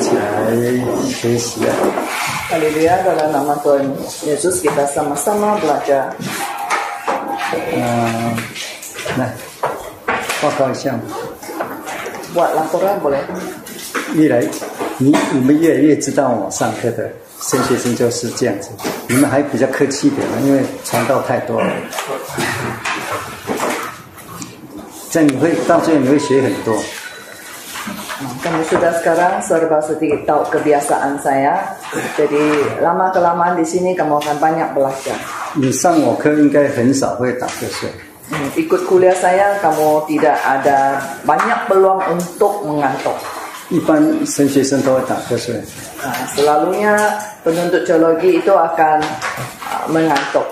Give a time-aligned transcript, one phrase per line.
[0.00, 0.20] 起来
[1.08, 1.60] 学习。
[2.50, 3.54] 阿里利亚的人那么，
[4.24, 5.60] 耶稣给他什么什么？
[7.74, 8.36] 嗯，
[9.18, 9.34] 来，
[10.40, 10.98] 报告一下。
[12.34, 12.62] 我拉
[13.00, 13.20] 过来？
[14.14, 14.42] 越来，
[14.98, 17.10] 你你们越来越知道我上课的
[17.40, 18.70] 神学生就是这样子，
[19.08, 21.72] 你们还比较客气一点嘛，因为传道太多了。
[25.11, 26.75] 这样你会到最后你会学很多。
[28.17, 31.77] Kamu sudah sekarang serba sedikit tahu kebiasaan saya.
[32.17, 35.13] Jadi lama kelamaan di sini kamu akan banyak belajar.
[35.53, 37.89] 你上我课应该很少会打瞌睡，
[38.27, 43.15] Hmm, Ikut kuliah saya kamu tidak ada banyak peluang untuk mengantuk.
[43.69, 45.55] 一般升学生都会打瞌睡。
[46.01, 46.97] Nah, selalunya
[47.45, 48.97] penuntut teologi itu akan
[49.69, 50.43] ah, mengantuk.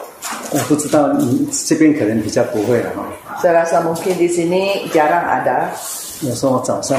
[0.54, 3.02] 我不知道你这边可能比较不会了哈。
[3.42, 5.70] Saya rasa mungkin di sini jarang ada.
[6.22, 6.98] 有时候我早上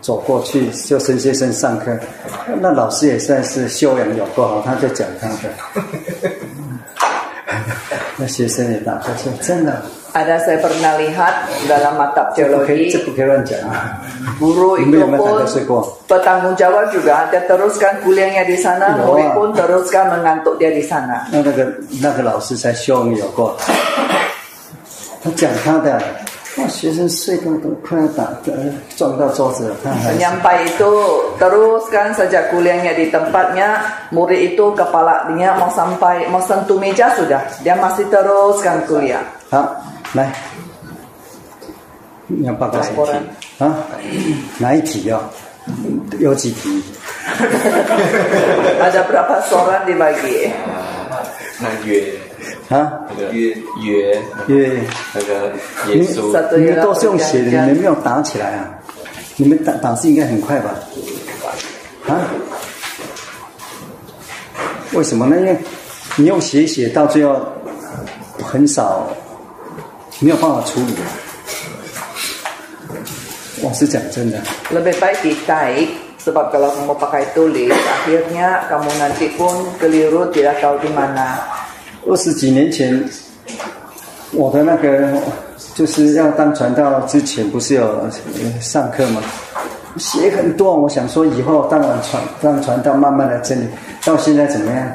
[0.00, 1.90] 走过去就升学生上课，
[2.60, 5.50] 那老师也算是修养有够好，他就讲他的，
[8.16, 9.82] 那学生也打瞌睡，真的，
[10.14, 13.98] Ada saya pernah lihat dalam mata 这不可以， teologi 这不可以乱讲啊！
[14.38, 15.98] guru 你们 itu 有没有打 pun 瞌睡过？
[16.06, 19.02] bertanggung jawab juga dia teruskan kuliahnya di sana Iya.
[19.02, 21.66] murid pun teruskan mengantuk dia di sana 那那个
[22.00, 23.50] 那个老师才修养有够，
[25.21, 26.01] 他讲他的，
[26.57, 30.87] 哇，学生睡都都快要打呃撞到桌子了，他还是 penyampai itu
[31.37, 33.79] teruskan saja kuliahnya di tempatnya
[34.11, 39.19] murid itu kepala dia mau sampai mau sentuh meja sudah dia masih teruskan kuliah
[39.51, 39.75] 好，
[40.13, 40.31] 来，
[42.27, 43.13] 你要报告什么题
[43.59, 43.75] 啊？
[44.57, 45.19] 哪一题啊？
[46.17, 46.81] 有几题
[48.79, 50.49] ？ada berapa soran dibagi
[51.59, 52.09] 那约
[52.69, 53.01] 啊？
[53.09, 54.79] 那个约约因为
[55.13, 55.51] 那个
[55.89, 58.69] 耶稣你们都是用写的，你们没有打起来啊？
[59.37, 60.69] 你们打打字应该很快吧？
[62.07, 62.29] 啊？
[64.93, 65.37] 为什么呢？
[65.37, 65.57] 因为
[66.15, 67.39] 你用写写到最后
[68.43, 69.07] 很少，
[70.19, 70.93] 没有办法处理。
[73.61, 74.39] 我是讲真的
[74.71, 80.79] ，lebih baik di type sebab kalau kamu pakai tulis akhirnya kamu nanti pun keliru tidak tahu
[80.79, 81.43] di mana
[82.09, 82.97] 二十几年前，
[84.33, 85.13] 我的那个
[85.75, 87.85] 就是要当传道之前，不是有
[88.59, 89.21] 上课吗？
[89.97, 93.67] 写很多，我想说以后当然传当传道，慢慢的整理。
[94.05, 94.91] 到现在怎么样？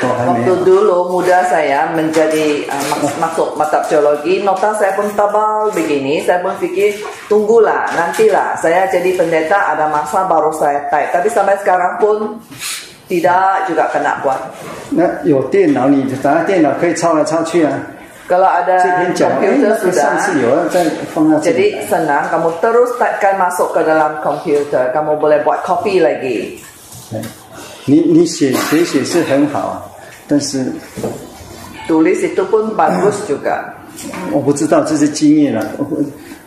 [0.00, 0.64] 都还没 Waktu 有。
[0.64, 6.24] dulu muda saya menjadi mas- masuk mata teologi, nota saya pun tebal begini.
[6.24, 6.94] Saya pun pikir
[7.28, 11.10] tunggulah, nantilah saya jadi pendeta ada masa baru saya type.
[11.10, 12.38] Tapi sampai sekarang pun
[13.07, 14.37] tidak juga kena buat.
[14.91, 17.73] 那有电脑，你打开电脑可以抄来抄去啊。
[18.29, 21.85] Kalau ada 这篇讲，哎， komputer 那个上 sudah, 次有要再放到这 jadi 里来。
[21.89, 24.93] senang kamu terus typekan masuk ke dalam komputer.
[24.93, 26.61] Kamu boleh buat copy lagi.
[27.13, 27.21] 哎
[27.85, 29.81] 你你写写写是很好啊，
[30.27, 30.69] 但是
[31.89, 33.65] Tulis itu pun bagus juga.
[34.32, 35.64] 我不知道这是经验了、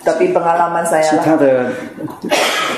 [0.05, 1.23] Tapi pengalaman 其 saya lah.
[1.23, 1.71] 他的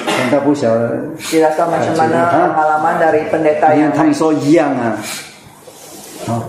[0.08, 0.98] 传道不晓得。
[1.30, 4.18] Tidak tahu macam mana pengalaman dari pendeta 因为 yang 他们 lain.
[4.18, 4.98] 说一样啊，
[6.26, 6.42] 好，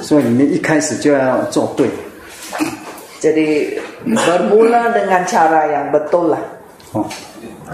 [0.00, 1.88] 所以你们一开始就要做对
[3.20, 6.44] ，Jadi bermula dengan cara yang betul lah.
[6.92, 7.08] 哦，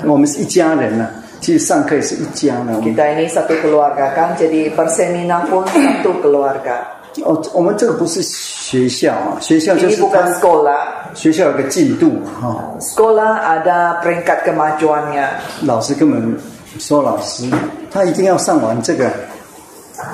[0.07, 1.11] 我们是一家人呐、
[1.41, 2.75] 其实上课也是一家呢。
[2.77, 6.79] 我们 Kita ini satu keluarga kan, jadi perseminar pun satu keluarga.
[7.25, 8.23] 哦，我们这个不是
[8.73, 10.81] 学校啊，学校就 Ini 是 bukan sekolah.
[11.13, 12.09] 学校有个进度
[12.41, 15.29] 哈、哦，Sekolah ada peringkat kemajuannya.
[15.67, 16.39] 老师根本
[16.79, 17.45] 说老师
[17.91, 19.11] 他一定要上完这个，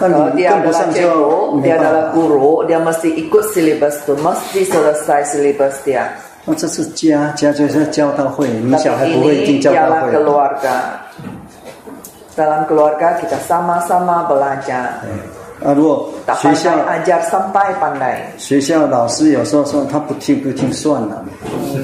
[0.01, 2.13] 那 Kalau 你 dia 跟不 adalah 上就 cikgu, 没 dia 办 adalah 法。
[2.19, 6.11] guru, dia mesti ikut silibus tu, mesti selesai silibus dia.
[6.45, 10.19] 那这是家，家就是教导会，你小孩 Tapi 不会一定 ini 教导 ialah 会。
[10.19, 10.75] keluarga.
[12.35, 15.07] Dalam keluarga kita sama-sama belajar.
[15.64, 18.16] 啊，如果 Tak 学校 pandai ajar sampai pandai.
[18.38, 21.24] 学校老师有时候说他不听不听算了。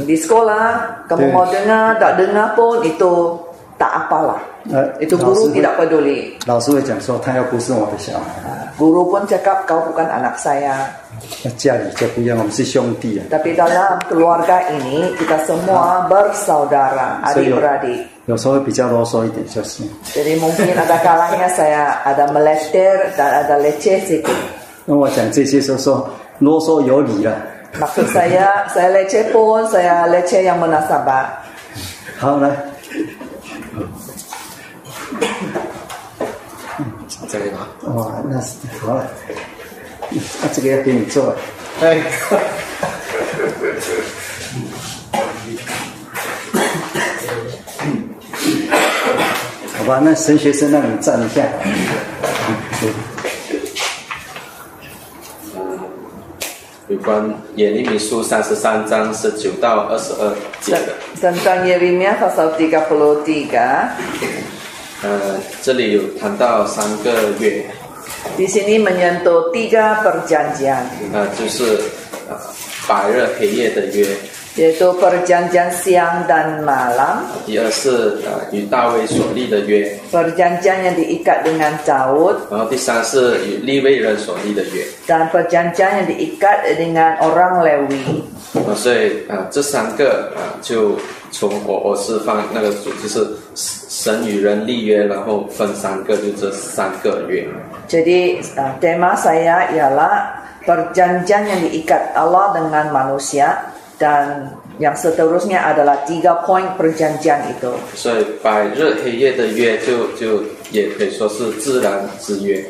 [0.05, 1.33] Di sekolah, kamu Betul.
[1.33, 3.39] mau dengar, tak dengar pun itu
[3.79, 4.39] tak apalah.
[4.71, 6.35] 呃， Itu 老师 guru 会 tidak peduli.
[6.45, 10.75] 老师会讲说，他又不是我的小孩， Guru pun cakap kau bukan anak saya.
[11.43, 13.23] 那家里就不一样，我们是兄弟啊。
[13.31, 18.07] Tapi dalam keluarga ini kita semua bersaudara, So, yo- adik-beradik.
[18.26, 19.82] 有时候会比较啰嗦一点，就是。
[20.12, 24.32] Jadi mungkin ada kalanya saya ada meleter dan ada leceh sedikit.
[24.86, 27.36] 那我讲这些时候说啰嗦有理了。
[27.74, 31.26] Maksud saya, saya leceh pun, saya leceh yang munasabah.
[32.16, 32.48] 好，来，
[37.28, 37.66] 这里吗？
[37.92, 39.04] 哇，那是好了，
[40.10, 41.34] 那、这个要给你做。
[41.82, 42.00] 哎，
[49.84, 51.42] 好吧，那神学生让你站一下。
[51.62, 52.90] 嗯
[56.88, 57.24] 有关
[57.56, 63.88] 耶利米书三十三章十九到二十二节的，Tentang Yeremia pasal 33.
[65.02, 67.64] 呃，这里有谈到三个月
[68.36, 70.84] ，Di sini menyentuh tiga perjanjian,
[71.14, 71.80] 呃，就是
[72.28, 72.36] 呃
[72.86, 74.06] 白日黑夜的约，
[74.57, 84.83] yaitu perjanjian siang dan malam, 第二是呃与大卫所立的约， perjanjian yang diikat dengan Daud, 然后第三是与利未人所立的约。
[85.07, 88.25] dan perjanjian yang diikat dengan orang Lewi.
[88.65, 90.97] 啊，所以啊，这三个啊，就
[91.31, 93.25] 从我我是放那个主题是
[93.55, 97.47] 神与人立约，然后分三个，就这三个约。
[97.87, 103.57] Jadi uh, tema saya ialah perjanjian yang diikat Allah dengan manusia
[104.03, 107.71] dan yang seterusnya adalah tiga poin perjanjian itu.
[107.95, 112.63] 所以白日黑夜的约就就也可以说是自然之约。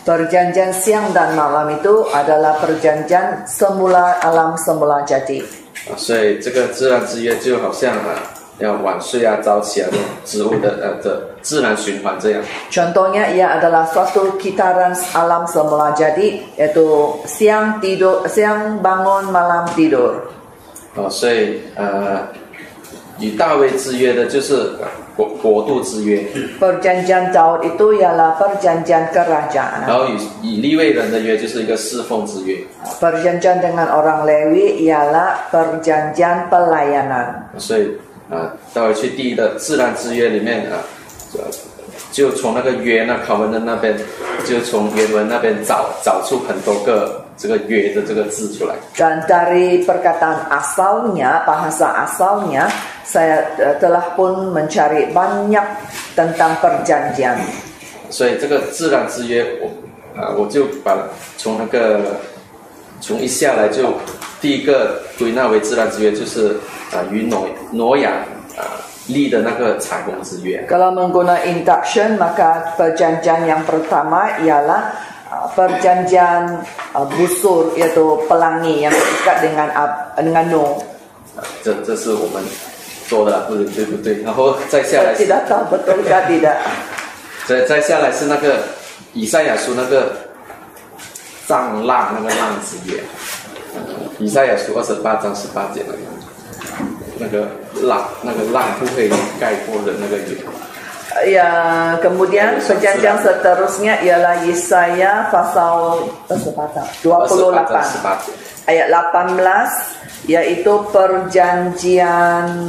[0.00, 5.44] Perjanjian siang dan malam itu adalah perjanjian semula alam semula jadi.
[5.92, 8.16] 啊，所以这个自然之约就好像啊，
[8.56, 12.40] 要晚睡啊、早起啊这种植物的呃的自然循环这样。
[12.72, 20.32] Contohnya ia adalah suatu kitaran alam semula jadi yaitu siang tidur, siang bangun, malam tidur.
[20.95, 22.27] 啊，所以呃，
[23.19, 26.25] 与大卫之约的就是呃国国度之约
[26.59, 32.57] ，Perjanjian Daud itu ialah perjanjian 然.后与以利未人的约就是一个侍奉之约。
[32.99, 37.43] Perjanjian dengan orang Lewi ialah perjanjian pelayanan.
[37.57, 37.91] 所以
[38.29, 40.79] 啊，待会去第一的自然之约里面啊，
[42.11, 43.95] 就从那个约那考文的那边，
[44.45, 48.75] 就从原文那边找找出很多个这个约的这个字出来。
[48.95, 52.71] Dan dari perkataan asalnya, bahasa asalnya,
[53.03, 55.67] saya eh, telah pun mencari banyak
[56.15, 57.35] tentang perjanjian.
[58.09, 59.67] 所以这个自然之约，我
[60.15, 60.95] 啊，我就把
[61.37, 62.21] 从那个
[63.01, 63.93] 从一下来就
[64.39, 66.55] 第一个归纳为自然之约，就是
[66.93, 68.11] 啊与挪挪亚
[68.55, 68.63] 啊
[69.07, 70.63] 立的那个彩虹之约。
[70.69, 75.14] Kalau menggunakan induction, maka perjanjian yang pertama ialah uh,
[75.55, 76.63] perjanjian
[76.95, 80.79] uh, busur, yaitu pelangi yang diikat dengan Ab- dengan Nuh.
[81.35, 82.41] 啊，这这是我们
[83.07, 84.23] 做的啦，不对对不对？
[84.23, 86.57] 然后再下来 Saya 是 tidak tahu betul ke tidak.
[87.45, 88.63] 再再下来是那个
[89.13, 90.15] 以赛亚书那个
[91.45, 93.03] 藏浪那个浪之约，
[94.17, 95.99] 以赛亚书二十八章十八节那个
[97.19, 97.47] 那个
[97.85, 99.09] 浪那个浪不会
[99.39, 100.37] 盖过的那个约。
[101.25, 101.49] Ya,
[102.01, 106.39] kemudian perjanjian seterusnya ialah Yesaya pasal eh,
[107.05, 109.37] 28 ayat 18
[110.25, 112.67] yaitu perjanjian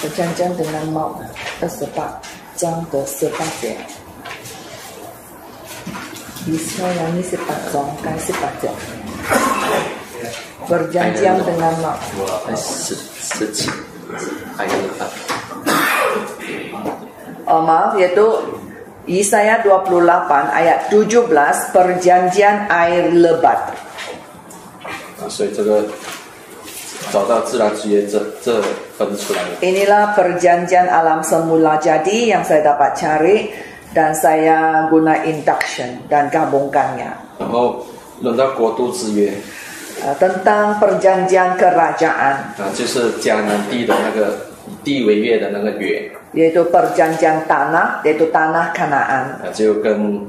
[0.00, 1.12] perjanjian dengan mau
[1.60, 2.24] tersepat
[2.56, 3.78] jang tersepat ya.
[6.48, 8.78] Yesaya ini sepat jang kan sepat jang
[10.68, 11.96] Perjanjian dengan mau
[14.56, 14.80] Ayat
[15.68, 15.87] 18
[17.45, 18.23] Oh maaf yaitu
[19.03, 19.91] Yesaya 28
[20.47, 21.27] ayat 17
[21.75, 23.75] perjanjian air lebat.
[25.19, 25.83] 啊，所以这个
[27.11, 28.63] 找到自然之约这这
[28.97, 29.59] 分出来了。
[29.59, 33.51] Inilah perjanjian alam semula jadi yang saya dapat cari
[33.93, 37.11] dan saya guna induction dan gabungkannya.
[37.39, 37.85] 然后
[38.21, 39.31] 轮到国度之约
[40.03, 44.46] Uh, tentang perjanjian kerajaan 啊，就是迦南地的那个以
[44.84, 50.20] 地为业的那个约 yaitu perjanjian tanah yaitu tanah Kanaan 啊，就跟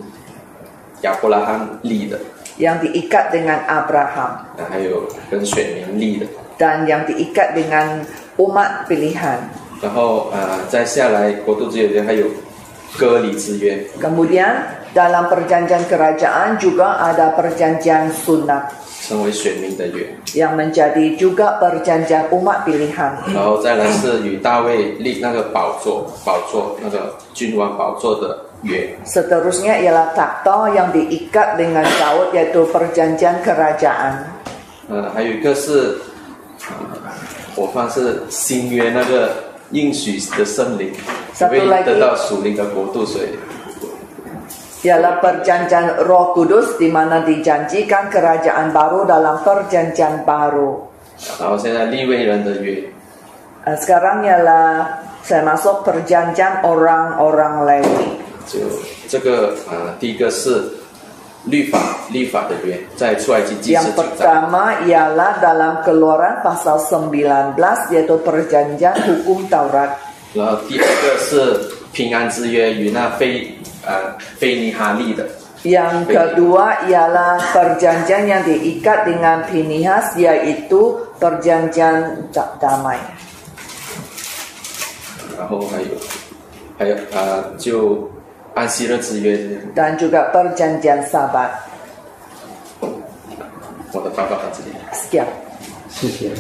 [1.01, 2.19] 亚伯拉罕立的。
[2.59, 6.27] yang diikat dengan Abraham 啊，还有跟选民立的
[6.59, 8.03] ，dan yang diikat dengan
[8.35, 9.39] umat pilihan.
[9.81, 12.27] 然后呃，再下来国度之约还有
[12.97, 18.70] 割礼之约，Kemudian dalam perjanjian kerajaan juga ada perjanjian sunat
[19.04, 23.12] 成为选民的约， yang menjadi juga perjanjian umat pilihan.
[23.34, 34.24] 然后再来是与大卫立那个宝座，宝座那个君王宝座的约， Seterusnya ialah takhta yang diikat dengan Daud yaitu perjanjian kerajaan.
[34.88, 36.00] 呃，还有一个是，
[36.68, 37.12] 呃
[37.56, 39.30] 我放是新约那个
[39.70, 40.90] 应许的圣灵，
[41.36, 43.36] Satu 会 lagi 得到属灵的国度，所以
[44.84, 50.92] Ialah perjanjian Roh Kudus di mana dijanjikan kerajaan baru dalam perjanjian baru.
[51.40, 52.84] 然后现在立位人的约，
[53.64, 58.20] Eh, Sekarang ialah saya masuk perjanjian orang-orang Lewi.
[58.44, 58.60] 就
[59.08, 60.60] 这个呃，第一个是
[61.48, 61.80] 律法
[62.12, 64.04] 律法的约，在出埃及记十 Yang 九章。
[64.20, 67.56] pertama ialah dalam keluaran pasal 19
[67.88, 69.96] yaitu perjanjian hukum Taurat.
[70.36, 71.56] 然后第二个是
[71.94, 73.48] 平安之约与那非
[73.86, 75.26] 呃非尼哈利的，
[75.64, 83.00] Yang kedua ialah perjanjian yang diikat dengan Pinihas yaitu perjanjian da- damai.
[85.38, 85.88] 然后还有
[86.78, 88.08] 还有呃就
[88.54, 89.60] 安息日之约这样。
[89.74, 91.50] dan juga perjanjian sabat.
[93.90, 94.76] 我的报告到这里。
[94.92, 95.26] Sekian.
[95.88, 96.30] 谢谢。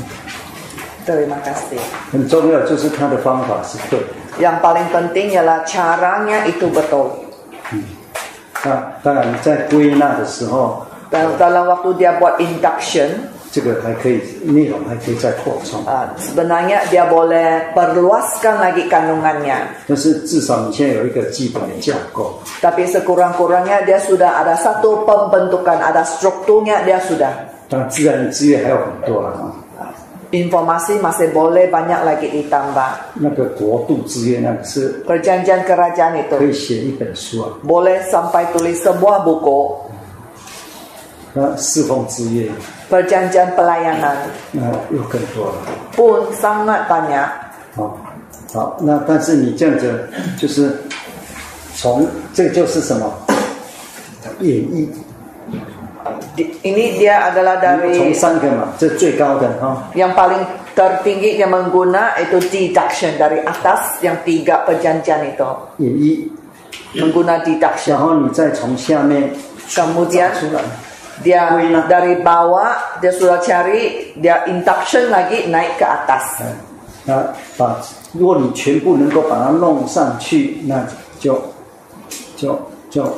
[1.06, 1.80] Terima kasih.
[2.12, 4.06] 很重要就是他的方法是对的。
[4.38, 7.12] Yang paling penting ialah caranya itu betul.
[8.63, 19.57] 那当然在归纳的时候，Dan dalam waktu dia buat induction, 这个还可以内容还可以再扩充，uh, sebenarnya dia boleh perluaskan lagi kandungannya.
[19.87, 22.37] 但是至少你现在有一个基本的架构。
[22.61, 27.33] Tapi sekurang-kurangnya dia sudah ada satu pembentukan, ada strukturnya dia sudah.
[27.69, 29.58] 当然，自然资源还有很多了啊。
[30.29, 33.17] Informasi masih boleh banyak lagi ditambah.
[33.17, 37.49] 那个国度资源那个是 Perjanjian kerajaan 可 itu 以写一本书啊。
[37.65, 39.89] boleh sampai tulis sebuah buku.
[41.33, 42.49] 那侍奉之业
[42.89, 44.17] ，Perjanjian pelayanan
[44.51, 45.53] 那又更多了。
[45.97, 47.25] pun sangat banyak.
[47.75, 47.97] 好，
[48.53, 50.75] 好，那但是你这样子就是
[51.75, 53.11] 从这就是什么
[54.41, 54.87] 演绎
[56.36, 60.42] Ini dia adalah 从 dari 三个嘛，这最高的哈、 yang paling
[60.74, 65.46] tertinggi yang mengguna itu deduction dari atas yang tiga perjanjian itu
[65.78, 66.28] 演绎，
[66.98, 67.94] mengguna deduction.
[67.94, 69.30] 然后你再从下面
[69.70, 70.60] Kemudian 找出来。
[71.22, 71.86] dia Wina.
[71.86, 76.42] dari bawah dia sudah cari dia induction lagi naik ke atas.
[77.06, 77.22] 那
[77.56, 77.76] 把，
[78.12, 80.84] 如果你全部能够把它弄上去，那
[81.20, 81.40] 就
[82.36, 82.58] 就
[82.90, 83.14] 就就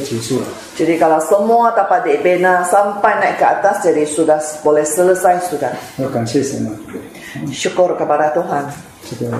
[0.00, 0.46] 结束了。
[0.76, 5.72] Jadi kalau semua dapat dibina sampai naik ke atas jadi sudah boleh selesai sudah.
[5.98, 6.70] 要感谢神啊
[7.52, 8.64] ，Syukur kepada Tuhan.
[9.08, 9.32] 这个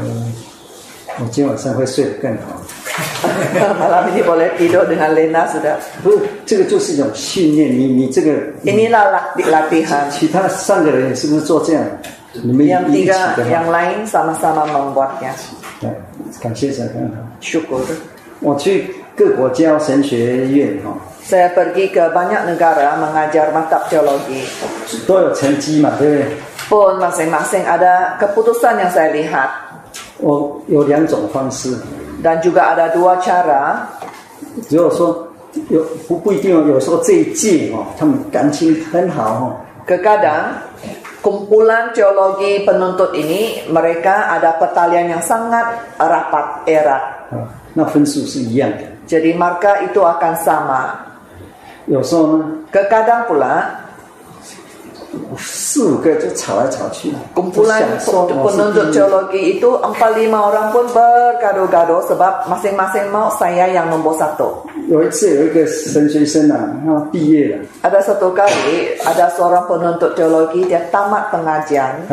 [1.20, 2.60] 我今晚上会睡得更好。
[3.78, 5.76] Malam ini boleh tidur dengan lena sudah.
[6.02, 7.70] 不，这个就是一种训练。
[7.70, 8.32] 你你这个
[8.64, 10.10] Inilah latih- latihan.
[10.10, 11.84] 其他三个人也是不是做这样？
[12.32, 13.72] 你们 Yang 一起 tiga 的 yang 哈。
[13.76, 15.32] lain sama-sama membuatnya.
[15.80, 15.90] 对，
[16.40, 17.16] 感谢神很好。
[17.42, 17.82] Syukur.
[18.40, 18.94] 我去
[21.27, 24.47] Saya pergi ke banyak negara mengajar mata teologi.
[25.05, 26.23] 都有成绩嘛，对不对？
[26.67, 29.49] Pun masing-masing ada keputusan yang saya lihat.
[30.19, 31.75] 我有两种方式，
[32.23, 33.87] Dan juga ada dua cara.
[34.69, 35.27] 只有说
[35.69, 39.45] 有不不一定哦，有时候这一届哦，他们感情很好哦，
[39.85, 40.63] Kekadang
[41.21, 47.03] kumpulan teologi penuntut ini mereka ada pertalian yang sangat rapat erat.
[47.35, 48.83] 啊，那分数是一样的。
[49.12, 50.82] jadi marka itu akan sama.
[52.72, 53.84] Kekadang pula
[57.36, 58.00] Kumpulan
[58.56, 64.64] penuntut teologi itu empat lima orang pun berkado-kado sebab masing-masing mau saya yang nomor satu.
[67.84, 72.08] Ada satu kali ada seorang penuntut teologi dia tamat pengajian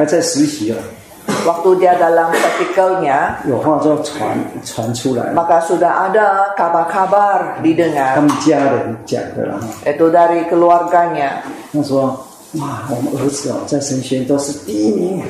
[1.45, 9.61] waktu dia dalam practicalnya 有话就传传出来， maka sudah ada kabar-kabar 他 didengar 们家人讲的啦。
[9.85, 15.23] itu dari keluarganya 他说：“哇，我们儿子哦，在神学院都是第一名。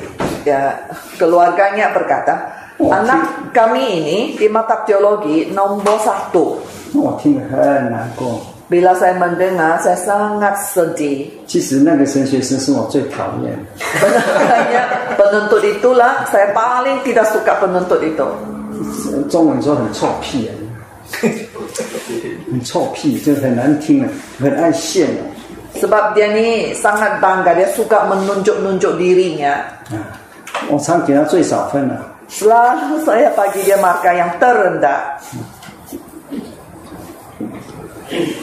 [0.45, 0.71] ya
[1.19, 6.59] keluarganya berkata anak kami ini di mata teologi nomor satu
[6.95, 8.48] ”我听了很难过。
[8.69, 14.81] bila saya mendengar saya sangat sedih 其实那个神学生是我最讨厌的， Sebenarnya
[15.13, 18.25] penuntut itulah saya paling tidak suka penuntut itu
[19.29, 20.51] 中文说很臭屁啊，
[22.49, 24.09] 很臭屁，就很难听啊，
[24.39, 25.21] 很爱现啊。
[25.75, 29.61] sebab dia ni sangat bangga dia suka menunjuk-nunjuk dirinya
[29.93, 30.17] 啊，
[30.71, 31.99] 我常给他最少分了、
[32.31, 35.19] selalu saya bagi dia marka yang terendah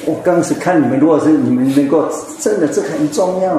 [0.06, 2.08] 我刚是看你们，如果是你们能够
[2.40, 3.52] 真的，这个很重要。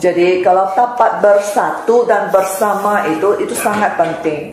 [0.00, 4.52] jadi kalau dapat bersatu dan bersama itu itu sangat penting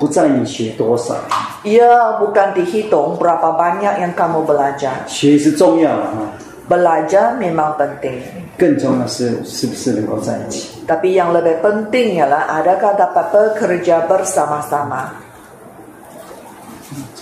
[0.00, 1.14] 不在你学多少，
[1.62, 6.32] ia bukan dihitung berapa banyak yang kamu belajar 学是重要的啊，
[6.66, 8.18] belajar memang penting
[8.58, 10.82] 更重要是是不是能够在一起。
[10.88, 15.25] tapi yang lebih penting ialah adakah dapat bekerja bersama-sama 这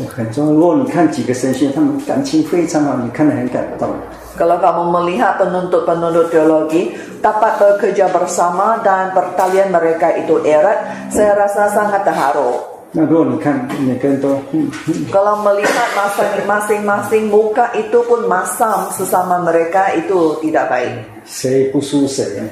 [0.09, 0.53] 很重要。
[0.53, 3.89] 如果你看几个神学，他们感情非常好，你看得很感动。
[4.39, 11.69] Kalau kamu melihat penuntut-penuntut teologi dapat bekerja bersama dan pertalian mereka itu erat, saya rasa
[11.69, 12.57] sangat terharu.
[12.93, 21.14] 那如果你看每个人都，嗯嗯 Kalau melihat masa- masing-masing muka itu pun masam sesama mereka itu tidak baik.
[21.25, 22.43] 谁不输谁啊？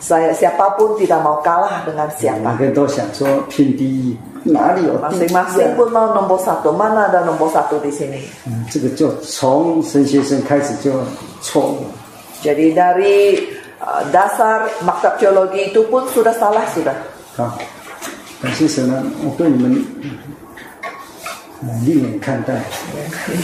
[0.00, 2.56] Saya siapapun tidak mau kalah dengan 每 siapa.
[2.56, 6.72] 个人都想说拼第一，哪里有第一、 Masing-masing pun mau nomor satu.
[6.72, 8.22] Mana ada nomor satu di sini?
[8.46, 10.92] 嗯，这个就从神学生开始就
[11.42, 11.84] 错误。
[12.42, 13.48] Jadi dari
[13.80, 16.94] uh, dasar maktab teologi itu pun sudah salah sudah.
[17.36, 17.58] 好，
[18.40, 19.02] 感谢神啊！
[19.24, 20.39] 我对你们嗯另眼看待。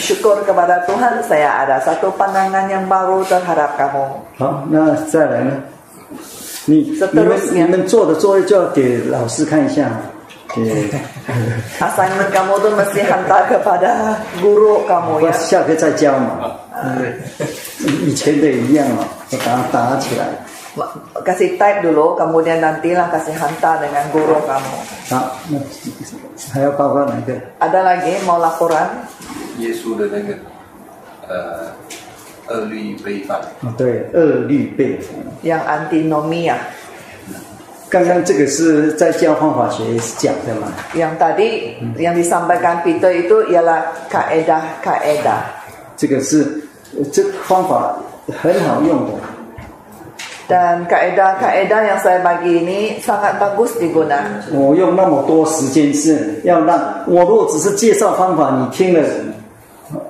[0.01, 4.05] Syukur kepada Tuhan saya ada satu pandangan yang baru terhadap kamu.
[4.73, 4.97] Nah,
[5.53, 5.59] eh?
[6.97, 7.69] Seterusnya.
[11.85, 15.29] Assignment kamu tuh mesti hantar kepada guru kamu ya.
[21.25, 24.75] Kasih type dulu, kemudian nantilah kasih hantar dengan guru kamu.
[26.36, 27.32] 好，那还要报告哪个？
[27.60, 28.88] Ada lagi mau laporan?
[29.58, 30.34] 耶稣的那个
[31.28, 31.72] 呃
[32.48, 34.98] 二律背反，哦，对，二律背。
[35.42, 36.56] Yang antinomia.
[37.88, 39.84] 刚刚这个是在教方法学
[40.16, 40.72] 讲的嘛？
[40.94, 41.48] Yang tadi
[41.96, 45.40] yang disampaikan Peter itu ialah kaedah-kaedah.
[45.96, 46.62] 这个是
[46.96, 47.96] 呃这个方法
[48.40, 49.12] 很好用的。
[50.50, 54.42] Dan kaedah-kaedah yang saya bagi ini sangat bagus digunakan.
[54.52, 56.76] 我用那么多时间是要让
[57.06, 59.00] 我如果只是介绍方法，你听了，
[59.94, 60.00] 呃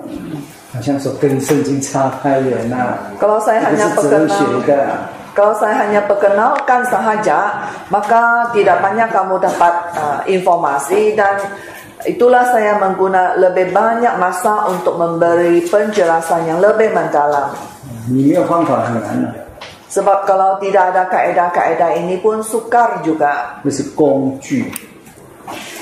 [0.75, 2.99] 好像说跟圣经差太远了。
[3.21, 4.99] Kalau saya 这 hanya 个是哲学 perkenal, 的。
[5.37, 11.39] kalau saya hanya perkenalkan sahaja, maka tidak banyak kamu dapat uh, informasi dan
[12.09, 17.53] itulah saya mengguna lebih banyak masa untuk memberi penjelasan yang lebih mendalam.
[18.09, 19.29] 你没有方法很难的、
[19.88, 23.64] Sebab kalau tidak ada kaedah-kaedah ini pun sukar juga.
[23.96, 24.68] Kongju.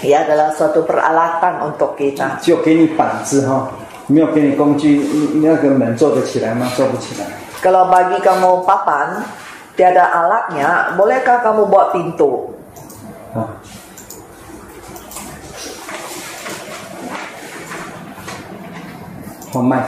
[0.06, 2.38] Adalah suatu peralatan untuk kita.
[7.66, 9.26] Kalau bagi kamu papan,
[9.74, 12.54] tiada alatnya, bolehkah kamu buat pintu?
[13.34, 13.50] Huh.
[19.56, 19.88] Oh, mic,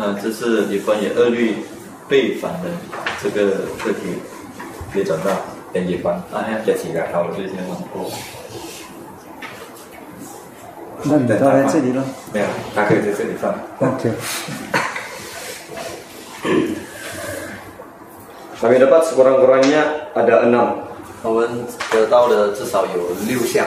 [0.00, 1.56] 嗯，这是有关于二律
[2.08, 2.70] 背反的
[3.22, 4.16] 这个课题，
[4.90, 5.30] 可以转到
[5.74, 6.14] 编辑班。
[6.32, 8.10] 啊，这几个好，我最先往过。
[11.02, 13.52] 那你都在这里了没有，他可以在这里放。
[13.78, 14.10] ？OK。
[18.60, 20.88] Kami dapat sekurang-kurangnya ada enam.
[21.22, 23.66] 我们得到的至少有六项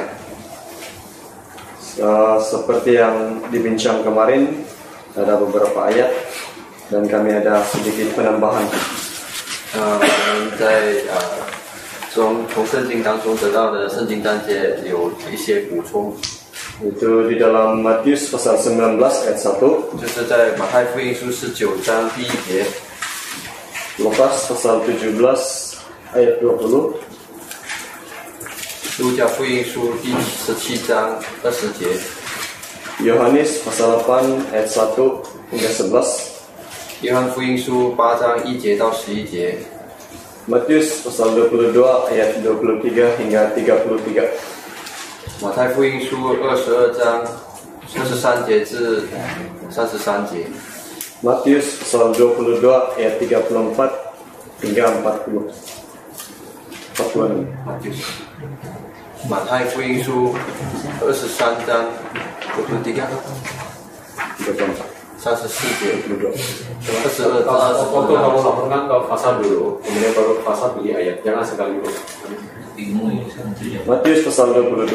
[2.01, 4.65] ，Uh, seperti yang dibincang kemarin,
[5.16, 6.10] ada beberapa ayat
[6.88, 8.64] dan kami ada sedikit penambahan.
[9.76, 11.44] 呃，我们在呃
[12.08, 16.16] 从从圣经当中得到的圣经章节有一些补充，
[16.78, 22.64] Itu di dalam Matius pasal 19 ayat 1, 就是在马太福音书十九章第一节，
[23.98, 25.18] Lukas pasal 17
[26.14, 26.94] ayat 20,
[28.98, 30.14] 路加福音书第
[30.46, 31.86] 十七章二十节，
[32.98, 36.02] Yohanes pasal 8 ayat 1 hingga 11,
[37.02, 39.58] 约翰福音书八章一节到十一节，
[40.48, 41.78] Matius pasal 22
[42.10, 44.28] ayat 23 hingga 33.
[45.40, 47.22] 马太福音书二十二章
[47.96, 49.04] 二十三节至
[49.70, 50.46] 三十三节，
[51.22, 52.66] Matius pasal 22
[52.98, 53.90] ayat 34
[54.60, 55.46] hingga 40.
[56.98, 57.46] 46.
[57.64, 58.02] 啊就是
[59.30, 60.34] 马太福音书
[61.00, 61.86] 二十三章
[73.87, 74.91] Matius pasal 22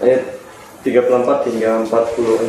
[0.00, 0.22] Ayat
[0.82, 2.48] 34 hingga 46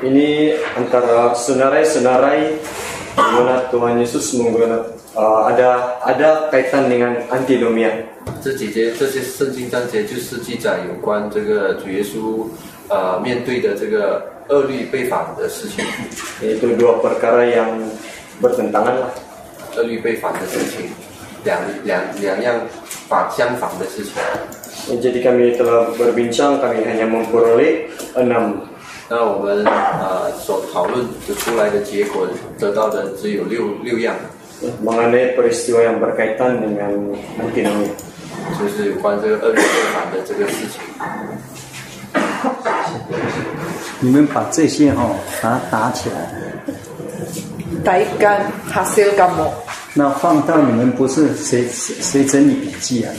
[0.00, 2.56] Ini antara senarai-senarai
[3.12, 8.09] di mana Tuhan Yesus menggunakan uh, ada ada kaitan dengan antinomia.
[8.42, 12.46] 这几节这些圣经章节就是记载有关这个主耶稣
[12.88, 15.84] 呃面对的这个恶律被反的事情
[16.42, 17.78] ，Yaitu dua perkara yang
[18.42, 19.12] bertentangan lah.
[19.76, 20.90] 恶律被反的事情，
[21.44, 22.58] 两两两样
[23.08, 24.18] 反相反的事情。
[24.90, 28.66] Jadi kami telah berbincang, kami hanya memperoleh enam
[29.08, 32.26] 那我们呃所讨论得出来的结果，
[32.58, 34.16] 得到的只有六六样
[34.82, 36.90] ，mengenai peristiwa yang berkaitan dengan
[37.38, 37.90] antinomia.
[38.58, 40.80] 就是有关这个二律背反的这个事情。
[44.00, 45.10] 你们把这些哈、
[45.42, 46.32] 把它打起来
[47.84, 49.50] ，Kaitkan hasil kamu.
[49.92, 53.12] 那放到你们不是谁谁谁整理笔记啊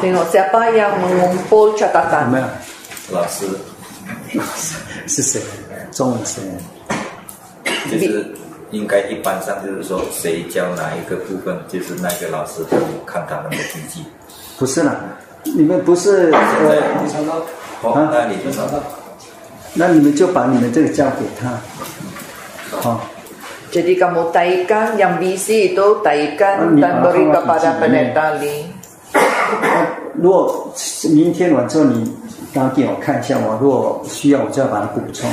[0.00, 2.28] ？Tengok siapa yang mengumpul 有 catatan.
[2.30, 2.46] 没有？
[3.12, 3.46] 老师
[5.06, 5.40] 是谁？
[5.92, 6.42] 中文谁？
[7.90, 8.34] 就是
[8.70, 14.04] 应该一般上就是说谁教哪一个部分，就是那个老师都看他们的笔记。
[14.60, 14.94] 不是啦，
[15.42, 16.36] 你们不是呃，
[18.12, 18.78] 那你就找到。
[19.72, 21.56] 那你们就把你们这个交给他，
[22.76, 23.00] 好、
[23.72, 27.80] Jadi kamu taikan yang BC itu taikan Ini dan beri apa kepada BC ini?
[27.80, 28.68] pendeta Lee.
[29.62, 29.86] 那
[30.20, 30.74] 如果
[31.14, 32.12] 明天晚之后你
[32.52, 35.30] 打给我看一下，我如果需要我就要把它补充，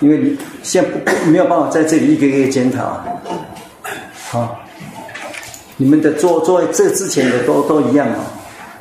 [0.00, 3.04] 因为你现在不没有办法在这里一个一个检讨啊。
[4.30, 4.56] 好，
[5.76, 8.37] 你们的做做这之前的都都一样哦。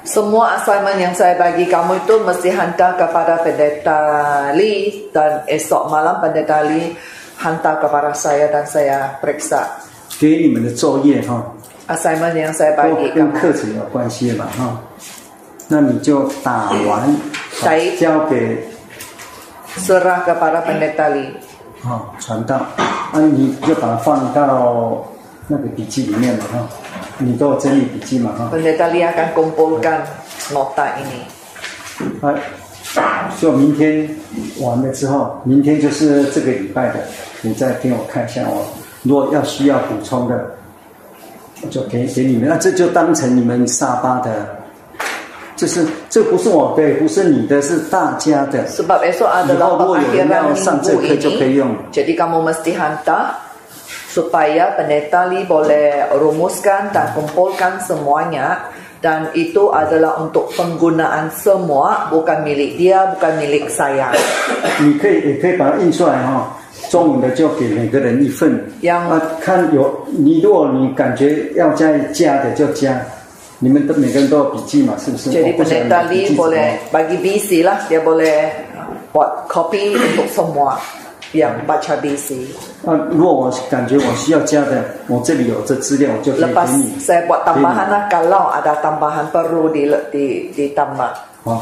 [0.06, 4.00] Semua assignment yang saya bagi kamu itu mesti hantar kepada pendeta
[4.50, 6.90] Lee dan esok malam pendeta Lee
[7.38, 9.62] hantar kepada saya dan saya periksa
[10.18, 11.42] 给你们的作业哈、
[11.86, 13.38] assignment yang saya 都 bagi 跟 kamu.
[13.38, 14.78] 课程有关系嘛哈、
[15.68, 17.06] 那你就打完，
[17.58, 18.58] 好对交给
[19.78, 21.30] Serah kepada pendeta Lee.
[21.86, 22.56] 啊、传道，
[23.14, 25.06] 啊你就把它放到
[25.47, 26.67] 那个笔记里面嘛哈、
[27.19, 30.01] 你都有整理笔记嘛哈、Pendeta Lee akan kumpulkan
[30.51, 31.23] nota ini.
[32.21, 34.09] 啊，就明天
[34.59, 36.99] 完了之后，明天就是这个礼拜的，
[37.41, 38.65] 你再给我看一下我，
[39.03, 40.51] 如果要需要补充的，
[41.61, 44.47] 我就给给你们，那这就当成你们沙巴的，
[45.55, 48.67] 就是这不是我的，不是你的，是大家的。
[48.67, 51.73] Sebab esok 以后如果有人要上这课就可以.用。
[51.93, 53.46] Jadi kamu mesti hantar
[54.16, 58.70] supaya pendeta Lee boleh rumuskan dan kumpulkan semuanya
[59.02, 64.14] dan itu adalah untuk penggunaan semua bukan milik dia bukan milik saya
[64.78, 66.54] 你可以也可以把它印出来哈、
[66.88, 68.62] 中文的就给每个人一份。
[68.80, 72.94] yang 啊，看有你，如果你感觉要再加的就加，
[73.58, 75.30] 你们都每个人都有笔记嘛，是不是？
[75.30, 78.50] jadi 我不晓得 pendeta 你笔 Lee 记怎么 boleh bagi BC lah dia boleh
[79.12, 80.78] buat copy untuk semua
[81.33, 82.47] BC
[82.85, 86.99] 啊，如果我感觉我需要加的，我这里有这资料，我就可以给你。
[86.99, 91.11] saya buat tambahan lah kalau ada tambahan perlu di, di ditambah
[91.43, 91.61] 好，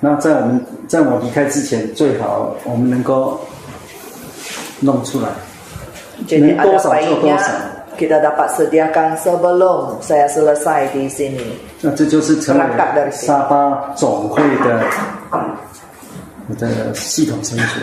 [0.00, 3.40] 那在我们在我离开之前，最好我们能够
[4.80, 5.28] 弄出来。
[6.26, 7.54] Jadi Neng ada tosa, baiknya tosa.
[7.98, 11.54] kita dapat sediakan sebelum saya selesai di sini.
[11.82, 12.58] 那这就是成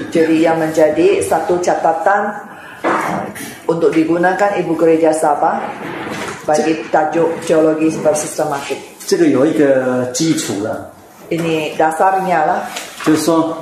[0.09, 2.33] Jadi yang menjadi satu catatan
[2.81, 3.21] uh,
[3.69, 5.61] untuk digunakan Ibu Gereja Sabah
[6.49, 8.81] bagi tajuk teologi bersistematik.
[9.05, 10.93] 这个有一个基础了，
[11.29, 12.61] Ini dasarnya lah.
[13.05, 13.53] 就是说，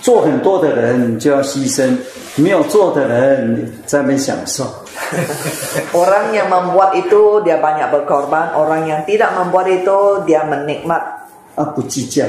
[0.00, 1.98] 做很多的人你就要牺牲，
[2.36, 4.66] 没有做的人你在那边享受。
[5.90, 11.02] Orang yang membuat itu dia banyak berkorban, orang yang tidak membuat itu dia menikmat.
[11.56, 12.22] 啊，不计较，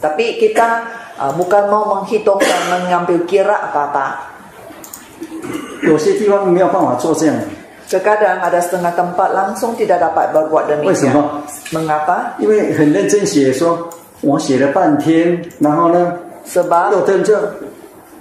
[0.00, 4.35] Tapi kita uh, Ah, bukan mau menghitung dan mengambil kira kata.
[7.85, 11.13] Terkadang ada setengah tempat langsung tidak dapat berbuat demikian.
[11.71, 12.35] Mengapa?
[16.45, 17.05] Sebab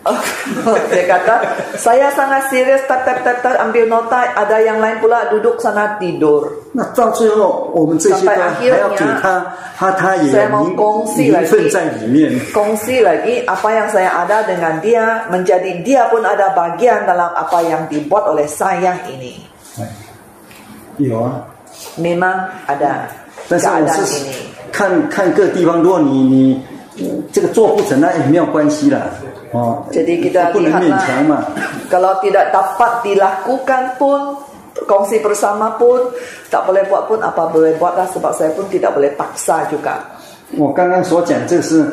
[0.89, 1.35] dia kata
[1.75, 5.99] saya sangat serius tak tak tak tak ambil nota ada yang lain pula duduk sana
[5.99, 12.39] tidur 那到最后，我们这些都 Sampai 还要 akhirnya 给他，他他也 saya 有 mau 名 kongsi 名分 lagi 在里面。
[12.53, 17.59] kongsi lagi apa yang saya ada dengan dia menjadi dia pun ada bagian dalam apa
[17.67, 19.35] yang dibuat oleh saya ini
[19.77, 19.83] 哎，
[20.97, 21.43] 有啊，
[21.99, 23.09] memang ada
[23.49, 24.33] 但是我 keadaan 是 ini
[24.71, 26.63] 看看各地方，如果你你
[27.01, 29.09] 呃这个做不成，那也没有关系啦，
[29.53, 31.45] 哦， jadi kita 不能勉 lihatlah 强嘛。
[31.89, 34.37] kalau tidak dapat dilakukan pun
[34.87, 36.11] kongsi bersama pun
[36.49, 39.99] tak boleh buat pun apa boleh buatlah sebab saya pun tidak boleh paksa juga
[40.57, 41.85] 我刚刚所讲，这是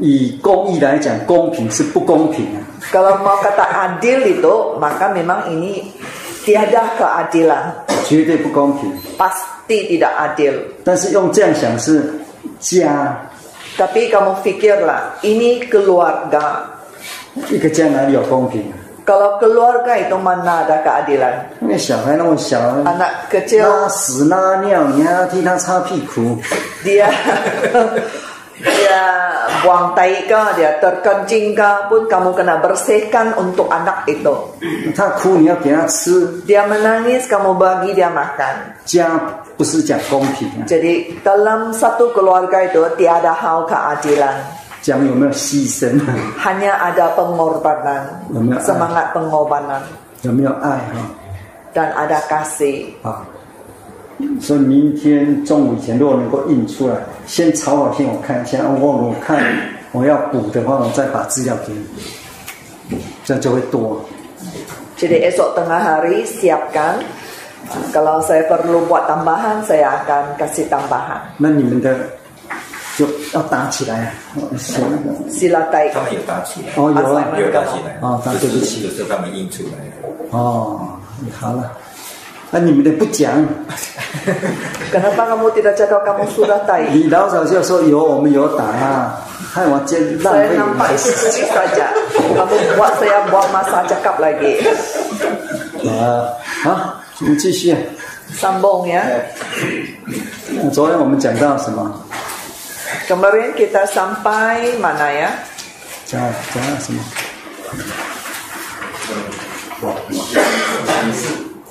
[0.00, 2.58] 以公益来讲，公平是不公平啊。
[2.90, 5.94] Kalau mau kata adil itu, maka memang ini
[6.42, 7.86] tiada keadilan.
[8.02, 8.90] 绝对不公平。
[9.14, 10.58] Pasti tidak adil.
[10.82, 12.02] 但是用这样想是
[12.58, 13.14] 家，
[13.78, 16.66] Tapi kamu fikirlah, ini keluarga.
[19.05, 21.61] kalau keluarga itu mana ada keadilan?
[22.81, 23.85] Anak kecil
[26.81, 27.05] dia
[28.55, 29.03] dia
[29.61, 34.31] buang tai ke, dia terkencing ke pun kamu kena bersihkan untuk anak itu.
[36.47, 38.79] Dia menangis, kamu bagi dia makan.
[40.65, 44.64] Jadi dalam satu keluarga itu tiada hal keadilan.
[44.85, 45.97] 讲有没有牺牲
[46.37, 48.61] ，Hanya ada pengorbanan, Benar.
[48.61, 49.81] semangat pengorbanan
[50.21, 51.09] 有没有爱哈
[51.73, 52.93] ？dan ada kasih.
[53.01, 53.25] 啊，
[54.37, 56.93] 所以明天中午以前如果能够印出来，
[57.25, 59.41] 先抄好先我看一下，我我看
[59.91, 61.73] 我要补的话，我再把资料给
[62.89, 64.05] 你，这样就会多。
[65.01, 67.01] Jadi esok tengah hari siapkan.
[67.89, 71.25] Kalau saya perlu buat tambahan, saya akan kasih tambahan.
[71.41, 71.97] 那你们的
[72.97, 74.11] 就要打起来啊！
[75.29, 79.69] 是啦，带他们有打起来哦，有啊，有打起来哦，那对不起，有时候他们印出来
[80.29, 80.79] 哦。
[81.37, 81.71] 好了，
[82.51, 83.45] 那你们的不讲，
[84.91, 86.83] 刚刚把个目的的叫做干部书的带。
[86.89, 90.47] 你老早就说有我们有打啊，害我见浪费。
[90.47, 91.41] 所以，南派是这
[91.79, 94.19] 样，我们不，所以不马上讲了。
[94.19, 94.33] 来，
[95.83, 97.75] 的啊，你继续。
[98.33, 99.03] 三宝呀。
[100.73, 102.04] 昨天我们讲到什么？
[103.08, 105.30] Kemarin kita sampai mana ya?
[106.06, 106.18] 讲
[106.52, 106.98] 讲到什么？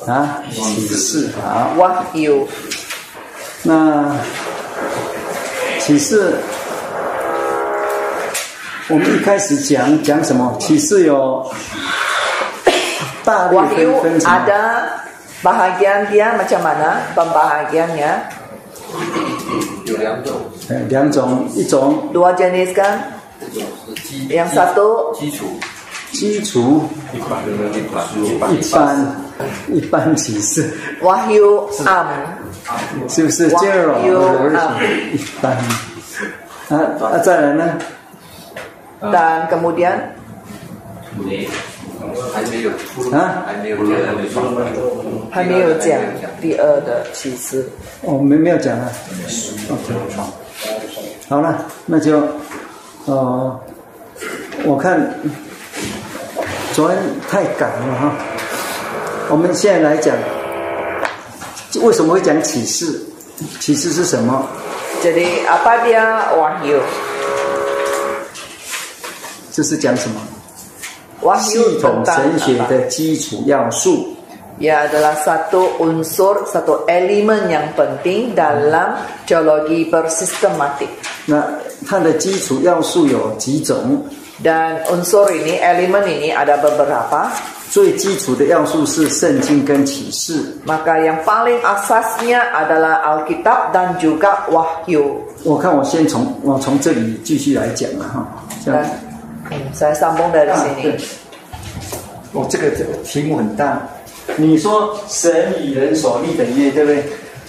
[0.07, 1.75] 啊，启示好。
[1.77, 2.47] Wahyu.
[3.63, 4.15] 那
[5.79, 6.39] 启示，
[8.87, 10.57] 我们一开始讲讲什么？
[10.59, 11.51] 启示有
[13.25, 15.03] 大略 Wahyu 分分成 ada
[15.43, 18.32] bahagian dia macam mana pembahagiannya?
[19.96, 20.34] 两种，
[20.88, 21.46] 两种。
[21.54, 22.08] 一种。
[22.12, 22.98] 两 jenis kan？
[23.52, 24.34] 一种是基础。
[25.12, 25.46] 基础。
[26.12, 26.82] 基础。
[27.12, 27.42] 一般
[28.54, 28.62] 一。
[28.72, 29.16] 般，
[29.68, 31.68] 一般歧视？Wahyu。
[33.08, 34.02] 是不是这种
[35.12, 35.56] 一般。
[36.70, 37.78] 啊啊，再来呢
[39.02, 39.48] ？Dan？
[42.32, 42.70] 还没有，
[43.16, 43.44] 啊
[45.30, 46.00] 还没有讲
[46.40, 47.68] 第二的启示。
[48.02, 48.90] 我们没有讲啊。
[49.70, 49.94] OK，
[51.28, 52.22] 好了，那就
[53.06, 53.60] 呃，
[54.64, 55.18] 我看
[56.72, 56.98] 昨天
[57.28, 58.12] 太赶了哈。
[59.30, 60.16] 我们现在来讲，
[61.82, 63.00] 为什么会讲启示？
[63.58, 64.46] 启示是什么
[65.02, 66.80] ？Jadi apa dia wahyu?
[69.50, 70.20] 这是讲什么？
[71.38, 72.58] 系统神学?
[72.68, 74.08] 的基础要素。
[74.60, 78.94] Ia adalah satu unsur, satu elemen yang penting dalam
[79.26, 80.86] teologi bersistematik.
[81.26, 81.42] 那
[81.88, 84.04] 它的基础要素有几种
[84.44, 87.26] ？Dan unsur ini, elemen ini ada beberapa.
[87.70, 90.38] 最基础的要素是圣经跟启示。
[90.64, 95.18] Maka yang paling asasnya adalah Alkitab dan juga Wahyu.
[95.42, 98.24] 我看我先从我从这里继续来讲了哈，
[98.64, 98.86] 这样
[99.50, 100.82] Hmm, saya sambung dari 啊 sini.
[100.82, 100.96] 对，
[102.32, 103.80] 我这个这个题目很大。
[104.36, 107.04] 你说神与人所立的约，对不对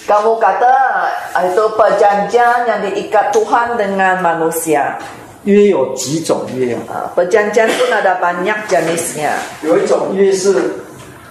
[0.05, 1.09] ？Kamu kata
[1.49, 4.99] itu perjanjian yang diikat Tuhan dengan manusia.
[5.45, 9.33] 约有几种约啊？Ah, Perjanjian pun ada banyak jenisnya.
[9.63, 10.73] 有一种约是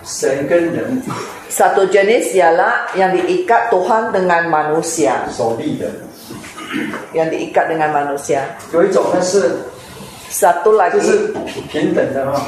[0.02, 1.02] 神跟人
[1.50, 5.86] Satu jenis ialah yang diikat Tuhan dengan manusia, 所立的
[7.12, 8.42] ，yang diikat dengan manusia.
[8.72, 9.58] 有一种呢是
[10.33, 11.33] Satu 就 lagi 是
[11.71, 12.41] 平等的哈，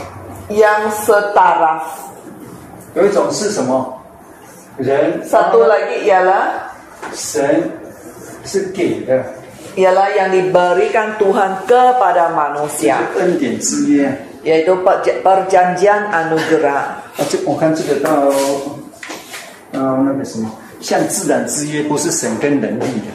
[0.49, 1.79] yang setara.
[2.93, 3.97] 有一种是什么？
[4.77, 6.69] 人 Satu lagi ialah
[7.13, 7.71] 神
[8.45, 9.23] 是给的，
[9.75, 14.11] ialah yang diberikan Tuhan kepada manusia, 是恩典之约。
[14.43, 16.97] yaitu perj- perjanjian anugerah.
[17.17, 18.09] 啊，这我看这个到
[19.71, 20.49] 呃那个什么，
[20.81, 23.09] 像自然之约不是神跟人立的。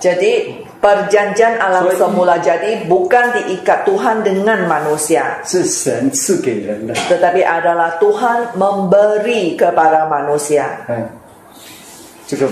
[0.00, 1.98] Jadi perjanjian alam Sorry.
[1.98, 6.94] semula jadi bukan diikat Tuhan dengan manusia, 是神赐给人的。
[7.06, 10.66] tetapi adalah Tuhan memberi kepada manusia.
[10.90, 11.06] 哎，
[12.26, 12.48] 这个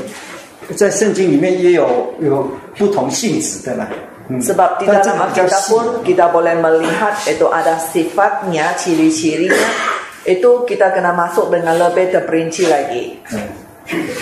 [0.77, 2.47] 在圣经里面也有有
[2.79, 3.89] 不同性质的啦。
[4.31, 9.67] 嗯 Sebab di 但这 dalam 个比较 Alkitab 细 pun kita boleh melihat itu ada sifatnya, ciri-cirinya.
[10.23, 13.19] Itu kita kena masuk dengan lebih terperinci lagi.
[13.35, 13.54] 嗯，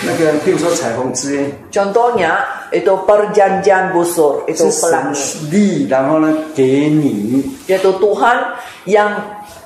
[0.06, 2.36] 那个譬如说彩虹之约 Contohnya
[2.70, 5.50] itu perjanjian busur, itu 是神 pelangi.
[5.50, 8.38] 立，然后呢给你，Yaitu Tuhan
[8.86, 9.10] yang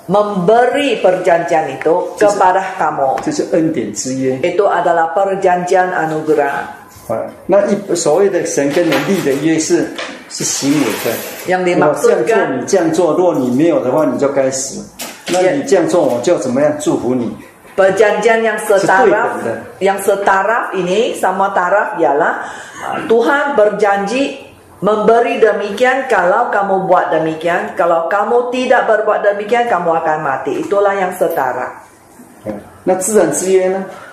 [0.09, 3.21] memberi perjanjian itu kepada kamu.
[3.23, 4.37] 这是恩典之约。
[4.39, 6.77] Itu adalah perjanjian anugerah.
[7.09, 9.89] 啊，那一所谓的神跟你立的约是
[10.29, 11.11] 是行为的。
[11.49, 14.85] Yang 我这样做你这样做，如果你没有的话，你就该死。
[15.31, 17.35] 那你这样做，我就怎么样祝福你？
[17.79, 19.39] perjanjian yang setara
[19.79, 22.43] yang setaraf ini sama taraf ialah
[22.83, 24.51] uh, Tuhan berjanji
[24.83, 27.79] memberi demikian kalau kamu buat demikian.
[27.79, 30.59] Kalau kamu tidak berbuat demikian kamu akan mati.
[30.59, 31.87] Itulah yang setara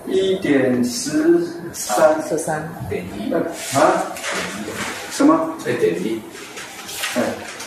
[0.07, 1.41] 一点十
[1.73, 2.61] 三 Susan.
[2.91, 3.41] 点一，呃
[3.81, 4.13] 啊，
[5.11, 5.57] 什么？
[5.65, 6.21] 再点一，
[7.17, 7.23] 哎，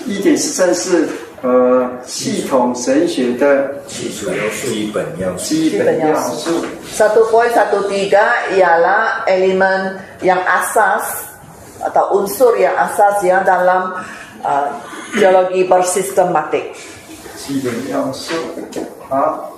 [0.05, 1.09] 一点十三是
[1.41, 5.55] 呃系统神学的技术要素基本要素。
[5.55, 6.65] 基本要素。
[6.99, 11.01] 1.13 ialah elemen yang asas
[11.83, 13.95] atau unsur yang asas yang dalam
[14.43, 14.67] uh,
[15.15, 16.75] teologi bersistematik.
[17.39, 18.35] 基本要素。
[19.09, 19.49] 好，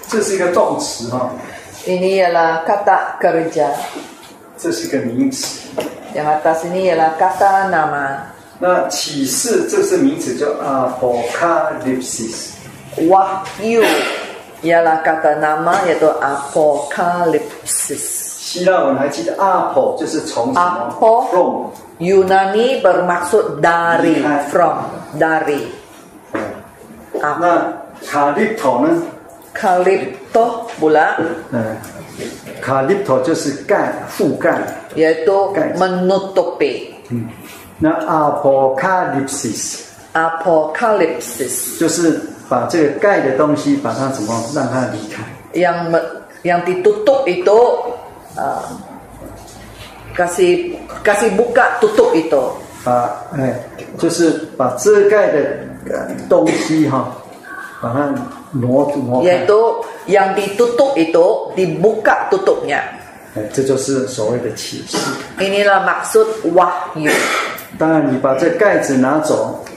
[0.07, 1.31] 这是一个动词哈、
[1.87, 3.71] Ini ialah kata kerja.
[4.57, 5.69] 这是个名词。
[6.13, 8.33] Yang atas ini ialah kata nama.
[8.59, 12.51] 那启示这是名词，叫 apocalypse。
[12.97, 13.83] Wahyu
[14.63, 18.03] ialah kata nama yaitu apokalipsis.
[18.45, 24.85] 希腊文还记得 apo 就是从什么 Apo from，Yunani bermaksud dari from
[25.17, 25.65] dari
[27.19, 27.73] 那
[29.55, 29.99] 卡利
[30.33, 31.15] 头呢？Kalipto pula
[31.51, 31.77] 嗯，
[32.61, 34.59] 卡利头就是盖覆盖。
[34.95, 35.77] yaitu Guys.
[35.77, 36.91] menutupi.
[37.09, 37.29] 嗯，
[37.79, 39.81] 那 apocalypse
[40.13, 45.23] Apokalipsis 就是把这个盖的东西，把它怎么让它离开。
[45.53, 45.91] yang
[46.43, 47.51] yang ditutup itu
[48.37, 48.63] uh,
[50.15, 52.39] kasih kasih buka tutup itu
[52.83, 53.59] 把哎，
[53.97, 55.39] 就是把遮盖的
[55.91, 57.11] 呃东西哈，
[57.85, 58.17] Karena
[58.57, 59.53] 挪挪 yaitu
[60.09, 62.81] yang ditutup itu dibuka tutupnya.
[65.37, 67.11] Inilah maksud wahyu.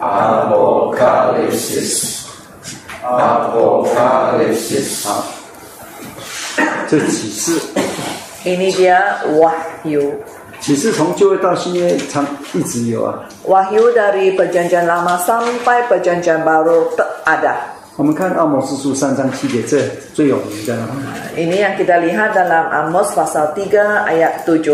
[0.00, 2.26] Apocalypse.
[3.02, 5.06] Apocalypse.
[5.06, 5.24] 好，
[6.88, 7.60] 这启示，
[8.44, 9.00] Ini dia
[9.36, 10.14] wahyu.
[10.60, 13.18] 启示从旧约到新约常一直有啊。
[13.48, 17.56] Wahyu dari perjanjian lama sampai perjanjian baru te- ada.
[17.96, 20.88] 我们看奥摩斯书三章七节，这最有名的啊。
[21.36, 24.64] Ini yang kita lihat dalam Amos pasal 3 ayat 7.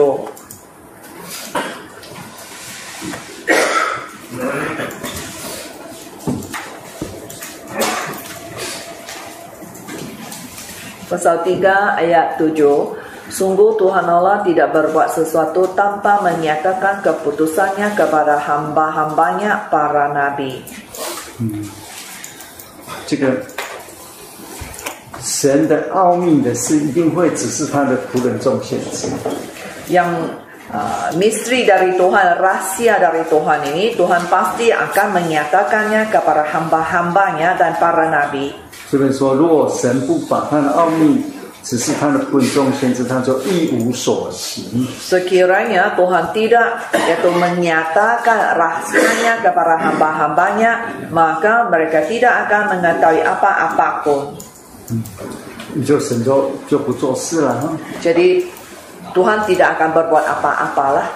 [11.07, 19.67] Pasal 3 ayat 7 Sungguh Tuhan Allah tidak berbuat sesuatu tanpa menyatakan keputusannya kepada hamba-hambanya
[19.67, 20.63] para nabi.
[23.11, 23.43] 这个
[25.21, 29.09] 神的奥秘的事，一定会指示他的仆人众先知。
[29.89, 30.11] yang
[30.71, 37.79] uh, misteri dari Tuhan, rahasia dari Tuhan ini, Tuhan pasti akan menyatakannya kepada hamba-hambanya dan
[37.79, 38.55] para nabi.
[38.91, 41.25] 这边说，如果神不把他的奥秘
[41.63, 44.87] 指示他的仆人众先知，他就一无所行。
[45.03, 54.39] Sekiranya Tuhan tidak yaitu menyatakan rahasianya kepada hamba-hambanya, maka mereka tidak akan mengetahui apa-apapun.
[55.75, 57.75] 你就神就就不做事了哈。
[58.01, 58.47] Jadi
[59.13, 61.11] Tuhan tidak akan berbuat apa-apalah.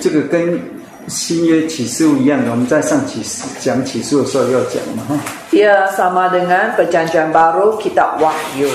[0.00, 0.60] 这个跟
[1.09, 5.19] 新约启示录一样的，我们在上启示讲启示录的时候要讲嘛哈。
[5.51, 8.69] Ia sama dengan perjanjian baru kitab Wahyu.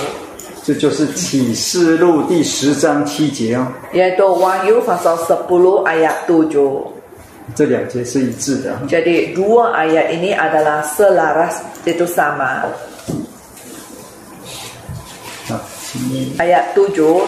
[0.64, 6.88] 这就是启示录第十章七节哦，Yaitu Wahyu pasal sepuluh ayat tujuh
[7.54, 8.80] 这两节是一致的哈。
[8.88, 12.64] Jadi dua ayat ini adalah selaras itu sama.
[15.52, 17.20] 啊，请念 Ayat 7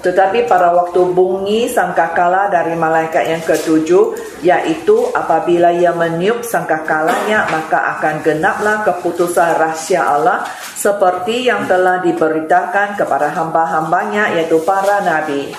[0.00, 7.98] tetapi pada waktu bunyi sangkakala dari malaikat yang ketujuh yaitu apabila ia meniup sangkakalanya maka
[7.98, 10.46] akan genaplah keputusan rahsia Allah
[10.78, 15.50] seperti yang telah diberitakan kepada hamba-hambanya yaitu para nabi.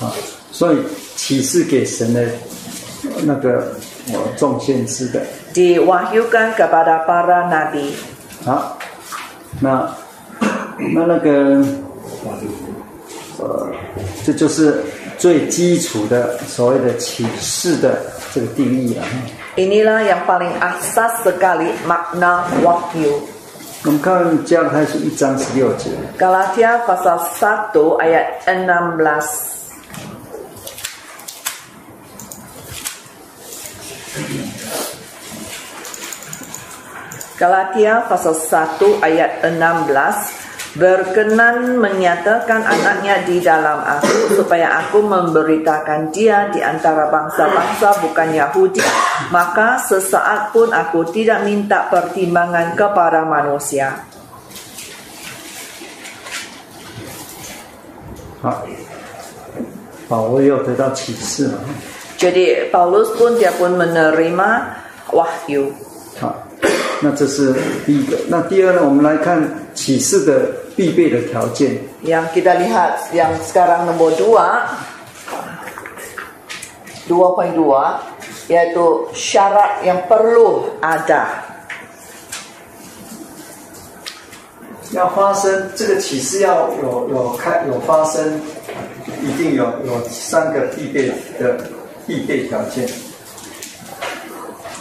[0.00, 0.08] 啊，
[0.50, 0.80] 所以
[1.16, 2.24] 启示给神的
[3.26, 3.76] 那个
[4.08, 5.20] 呃众先知的。
[5.52, 7.92] Diwahyukan kepada para nabi.
[8.46, 8.78] 好，
[9.60, 9.92] 那
[10.78, 11.60] 那那个
[13.39, 13.67] 呃，
[14.25, 14.83] 这就是
[15.17, 18.01] 最基础的所谓的启示的
[18.33, 19.03] 这个定义啊。
[19.55, 23.23] Inilah yang paling asas sekali makna wahyu.
[23.85, 29.53] 我们看加拉太书一章十六节，Galatia pasal 1 ayat 16.
[37.37, 40.44] Galatia pasal 1 ayat 16
[40.78, 48.78] berkenan menyatakan anaknya di dalam aku supaya aku memberitakan dia di antara bangsa-bangsa bukan Yahudi
[49.34, 54.06] maka sesaat pun aku tidak minta pertimbangan kepada manusia
[58.40, 58.64] 好，
[60.08, 61.60] 保罗又得到启示了。
[62.16, 64.48] Jadi Paulus pun dia pun menerima
[65.12, 65.72] wahyu.
[66.18, 66.48] 好，
[67.02, 67.52] 那这是
[67.84, 68.16] 第一个。
[68.28, 68.80] 那第二呢？
[68.82, 71.78] 我们来看启示的 必备的条件。
[72.02, 74.66] Yang kita lihat yang sekarang nomor dua,
[77.08, 77.56] 2.2
[78.50, 81.46] yaitu syarat yang perlu ada.
[84.90, 88.40] 要发生这个启示要有有开有发生，
[89.22, 91.06] 一定有有三个必备
[91.38, 91.62] 的
[92.06, 92.90] 必备条件。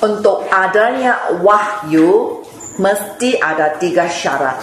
[0.02, 2.42] Untuk adanya wahyu
[2.80, 4.58] mesti ada tiga syarat.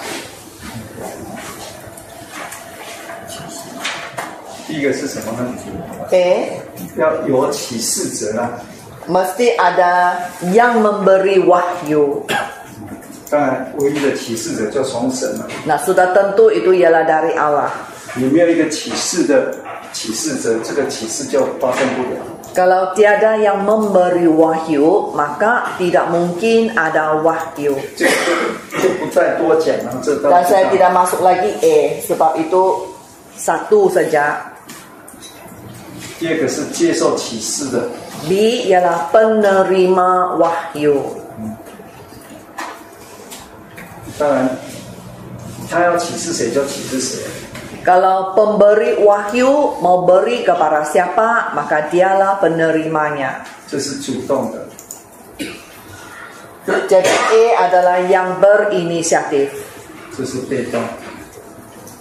[4.70, 5.52] 第一个是什么呢？
[6.10, 6.60] A.
[6.96, 8.50] 要有启示者啊。
[9.06, 10.18] Mesti ada
[10.50, 12.26] yang memberi wahyu.
[13.30, 15.46] 当然，唯一的启示者就从神了。
[15.66, 17.70] Nah sudah tentu itu ialah dari Allah.
[18.14, 19.54] 你没有一个启示的
[19.92, 22.18] 启示者，这个启示就发生不了。
[22.56, 27.78] Kalau tiada yang memberi wahyu, maka tidak mungkin ada wahyu.
[27.94, 28.10] 这个
[28.74, 32.90] 就就不再多讲了，这都 Dan 知 saya 道 tidak masuk lagi E, sebab itu
[33.36, 34.49] satu saja.
[36.20, 37.88] 第二个是接受启示的，
[38.28, 41.02] B ialah penerima wahyu.
[44.18, 44.48] 当然
[45.70, 47.20] 他要启示谁就启示谁。
[47.84, 53.44] Kalau pemberi wahyu mau beri kepada siapa, maka dialah penerimanya.
[53.68, 54.66] 这是主动的。
[56.66, 59.54] Jadi E adalah yang berinisiatif.
[60.16, 60.82] 这是被动。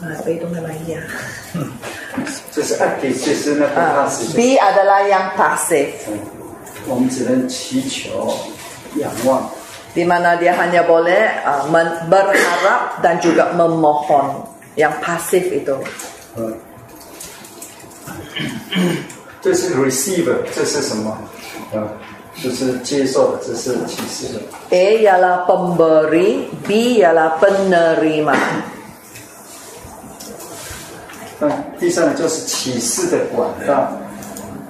[0.03, 0.99] Ah, B itu memang iya.
[2.51, 5.87] 就是 active，就是那个 Ah, passive， B adalah yang pasif,
[6.85, 8.35] 我们只能祈求、
[8.99, 9.49] 仰望。
[9.95, 14.43] di mana dia hanya boleh ah, men- berharap dan juga memohon.
[14.75, 15.75] Yang pasif itu.
[16.35, 16.51] 呃，
[19.39, 21.15] 这是 receiver，这是什么？
[21.71, 21.87] 呃，
[22.43, 24.43] 就是接受的，这是启示的。
[24.75, 28.35] A ialah pemberi, B ialah penerima.
[31.40, 33.90] 那第三个就是启示的管道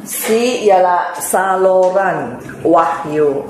[0.06, 3.42] ，C ialah saluran wahyu.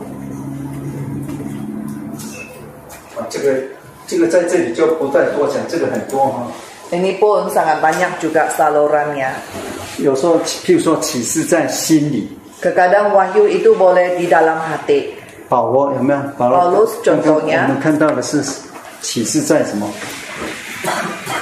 [3.15, 3.55] 啊，这个
[4.07, 6.47] 这个在这里就不再多讲，这个很多哈、
[6.91, 9.31] Ini pun sangat banyak juga salurannya.
[9.99, 12.27] 有时候，譬如说启示在心里
[12.63, 15.13] ，Kadang wahyu itu boleh di dalam hati.
[15.47, 16.21] 保罗有没有？
[16.39, 18.43] 保罗刚刚 contohnya 我们看到的是
[19.03, 19.87] 启示在什么？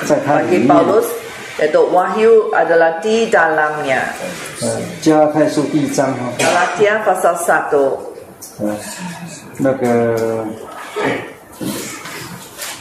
[0.07, 0.69] 在他里面。
[1.58, 4.02] Paulus, yaitu wahyu adalah di dalamnya.
[4.62, 7.98] 呃，加拉太书第一章哈、 Galatia pasal 1.
[8.60, 8.76] 呃，
[9.58, 10.46] 那个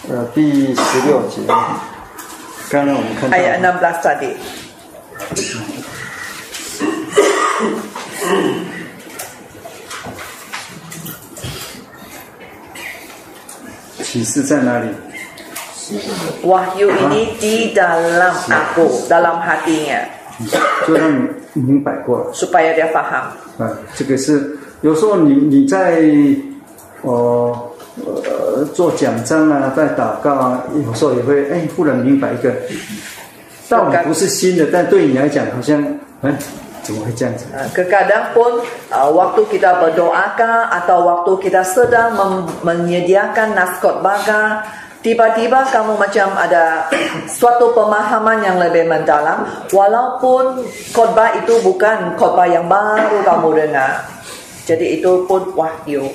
[0.08, 1.42] 呃第十六节，
[2.70, 4.36] 刚刚我们看到 ayat 16 tadi.
[14.04, 14.88] 启示在哪里？
[16.46, 20.02] Wahyu ini di dalam aku, dalam hatinya,
[20.86, 22.32] 就让你明白过了。
[22.32, 23.34] supaya dia faham.
[23.58, 26.02] 啊，这个是有时候你你在
[27.02, 27.68] 哦
[28.06, 32.54] 呃做讲章啊，在祷告啊，有时候也会哎忽然明白一个
[33.68, 35.82] 道理不是新的，但对你来讲好像
[36.22, 36.32] 哎
[36.82, 37.44] 怎么会这样子？
[37.54, 38.58] Uh, Kekadang pun
[38.90, 44.66] uh, waktu kita berdoakah atau waktu kita sedang mem- menyediakan naskot baga,
[45.02, 46.86] tiba-tiba kamu macam ada
[47.26, 49.42] suatu pemahaman yang lebih mendalam,
[49.74, 50.62] walaupun
[50.94, 54.06] khotbah itu bukan khotbah yang baru kamu dengar.
[54.62, 56.06] Jadi itu pun wahyu.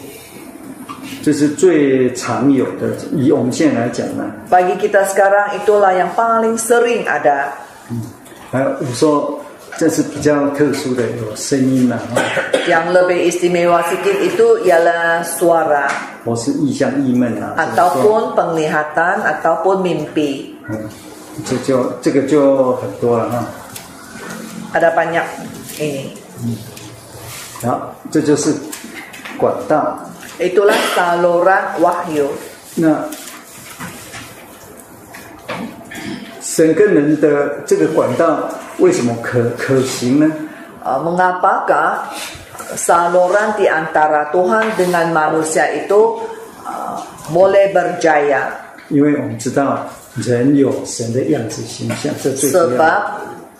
[1.23, 2.95] 这是最常有的。
[3.11, 7.51] 以我们现在来讲呢， Bagi kita sekarang itulah yang paling sering ada.
[8.51, 9.39] 还有有时候
[9.78, 12.20] 这是比较特殊的，有声音呐、啊
[12.68, 15.88] ，Yang lebih istimewa sikit itu ialah suara
[16.24, 20.54] 或是意象、意闷啊，ataupun penglihatan ataupun mimpi.
[20.68, 20.78] 嗯，
[21.44, 23.44] 这就这个就很多了哈。
[24.74, 25.24] Ada banyak
[25.80, 26.14] ini.
[26.44, 26.56] 嗯
[27.64, 28.54] 好，这就是
[29.38, 29.98] 管道。
[30.38, 32.28] Itulah saluran wahyu.
[32.74, 33.04] 那
[36.51, 40.31] 神跟人的这个管道为什么可可行呢？
[40.87, 42.07] Uh, mengapakah
[42.79, 46.15] saluran di antara Tuhan dengan manusia itu
[46.63, 46.95] uh,
[47.27, 48.47] boleh berjaya?
[48.87, 49.83] 因为我们知道
[50.15, 52.63] 人有神的样子形象，这最主要。
[52.71, 52.99] Sebab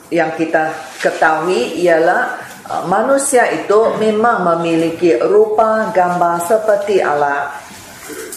[0.07, 0.71] yang kita
[1.03, 2.39] ketahui ialah
[2.71, 7.51] uh, manusia itu memang memiliki rupa gambar seperti Allah.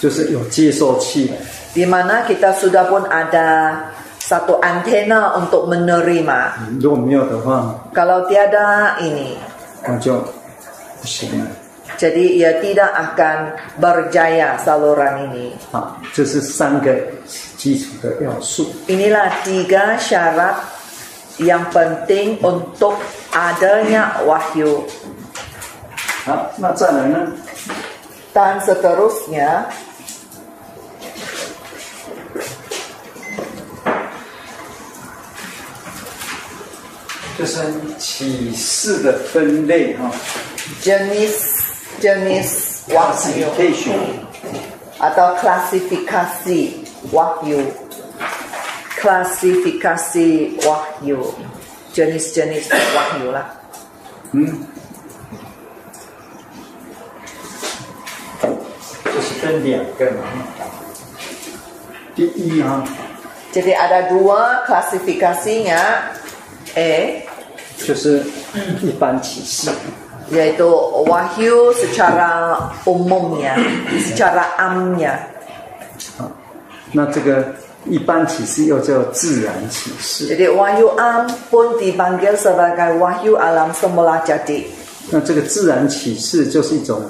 [0.01, 1.31] 就是有接受器，
[1.71, 3.79] Di mana kita sudah pun ada
[4.26, 6.66] satu antena untuk menerima.
[7.94, 9.38] Kalau tiada ini,
[11.96, 13.38] jadi ia tidak akan
[13.78, 15.54] berjaya saluran ini.
[18.90, 20.58] Inilah tiga syarat
[21.38, 22.98] yang penting untuk
[23.30, 24.84] adanya wahyu.
[28.36, 29.70] Dan seterusnya,
[37.38, 37.60] 就是
[37.98, 40.10] 启示的分类哈
[40.82, 42.50] jenis-jenis
[42.88, 44.24] wahyu，classification。
[45.00, 47.60] atau klasifikasi wahyu.
[48.96, 51.36] Klasifikasi wahyu.
[51.94, 53.46] Jenis-jenis wahyu lah.
[54.32, 54.68] 嗯，
[59.04, 60.24] 就是分两个嘛。
[62.16, 62.84] 第一哈
[63.52, 66.16] ，Jadi ada dua klasifikasinya.
[66.76, 67.24] E
[67.78, 68.22] 就是
[68.82, 69.70] 一般启示
[70.32, 70.68] ，yaitu
[71.08, 73.56] wahyu secara umumnya,
[74.00, 75.16] secara amnya.
[76.92, 77.46] 那这个
[77.86, 80.28] 一般启示又叫自然启示。
[80.28, 84.64] Jadi wahyu am pun dipanggil sebagai wahyu alam semula jadi.
[85.12, 87.02] 那这个自然启示就是一种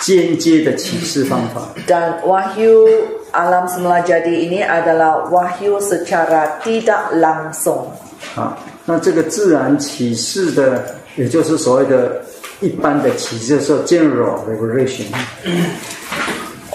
[0.00, 1.68] 间接的启示方法。
[1.86, 2.86] Dan wahyu
[3.32, 7.90] alam semula jadi ini adalah wahyu secara tidak langsung.
[8.34, 10.84] 啊，那这个自然启示的，
[11.16, 12.20] 也就是所谓的
[12.60, 15.06] 一般的启示，就是 general revelation。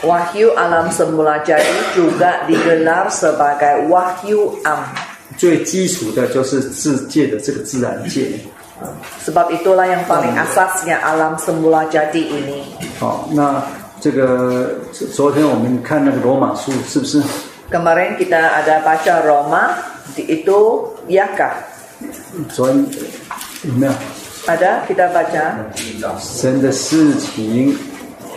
[0.02, 4.88] Wahyu alam semula jadi juga digelar sebagai wahyu am.
[5.38, 8.32] 最基础的就是自界的这个自然界。
[9.28, 12.64] Sebab itulah yang paling asasnya alam semula jadi ini.
[12.98, 13.62] 好，那
[14.00, 14.80] 这个
[15.14, 17.22] 昨天我们看那个罗马书，是不是
[17.70, 19.76] ？Kemarin kita ada baca Roma,
[20.16, 21.55] di- itu Yakah.
[22.53, 22.85] 昨天
[23.63, 23.93] 有没有
[24.47, 25.55] Ada kita baca
[26.21, 27.79] 神的事情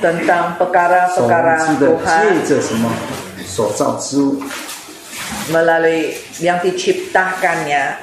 [0.02, 2.92] tentang 所 perkara-perkara 知的 Tuhan 借着什么
[3.46, 4.42] 所造之物？
[5.52, 7.96] melalui yang diciptakannya.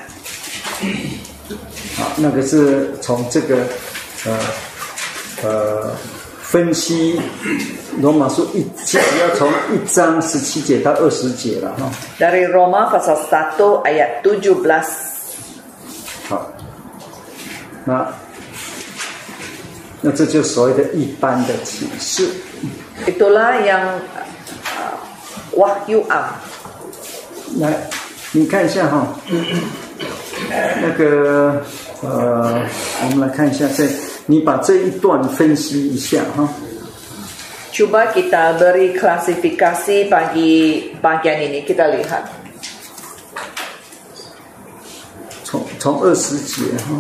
[1.97, 3.59] 啊，那个是从这个
[4.27, 4.39] 呃
[5.43, 5.97] 呃
[6.50, 7.22] 分析
[8.02, 11.92] 罗马书一，其实要从一章十七节到二十节了哈。
[12.18, 14.84] Dari Roma pasal 1 ayat 17.
[16.28, 16.52] 好，
[17.86, 18.08] 那
[20.02, 22.28] 那这就所谓的一般的启示。
[23.06, 24.02] Itulah yang
[24.74, 24.98] uh,
[25.56, 26.34] wahyu am.
[27.60, 27.78] 来，
[28.32, 29.08] 你看一下哈，
[30.82, 31.62] 那个
[32.02, 32.66] 呃，
[33.04, 33.88] 我们来看一下这，
[34.29, 36.49] 你把这一段分析一下哈。
[37.75, 41.67] Coba kita beri klasifikasi bagi bagian ini.
[41.67, 42.23] Kita lihat.
[45.45, 46.99] 从从二十节哈，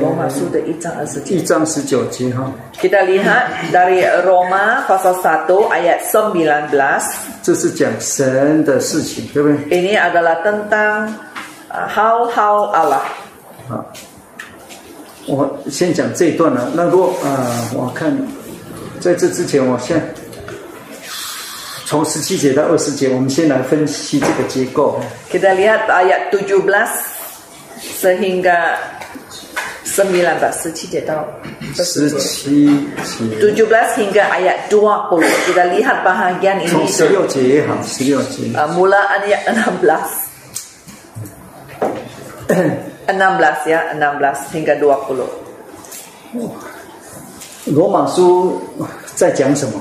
[0.00, 1.34] Roma 呃， sudah 一章二十节。
[1.36, 2.50] 一章十九节哈，
[2.80, 7.02] Kita lihat dari Roma pasal 1 ayat 19.
[7.42, 9.58] 这是讲神的事情，对不对？
[9.70, 11.14] Ini adalah tentang
[11.70, 13.02] uh, hal-hal Allah.
[13.70, 13.86] 啊，
[15.27, 16.71] 我先讲这一段了。
[16.73, 18.17] 那如果啊、我看
[18.99, 20.01] 在这之前，我先
[21.85, 24.99] 从十七节到二十节，我们先来分析这个结构。
[25.31, 26.63] Kita lihat ayat 17
[27.99, 28.75] sehingga
[29.85, 31.27] 19 17节到
[31.75, 32.67] 十七
[33.29, 35.23] 节，17 hingga ayat 20.
[35.47, 38.51] Kita lihat bahagian ini 从十.六节也好，十六节。
[38.55, 39.47] Uh, mulaan ayat
[42.47, 42.86] 16.
[43.06, 45.26] 16 ya, 16 hingga 20.
[47.66, 48.60] 罗马书
[49.14, 49.78] 在讲什么？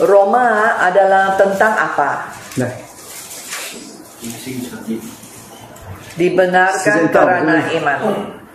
[0.00, 2.32] Roma adalah tentang apa?
[2.56, 2.72] 来，
[6.16, 7.76] Dibenarkan Sejak tahun karena ini.
[7.80, 7.98] iman.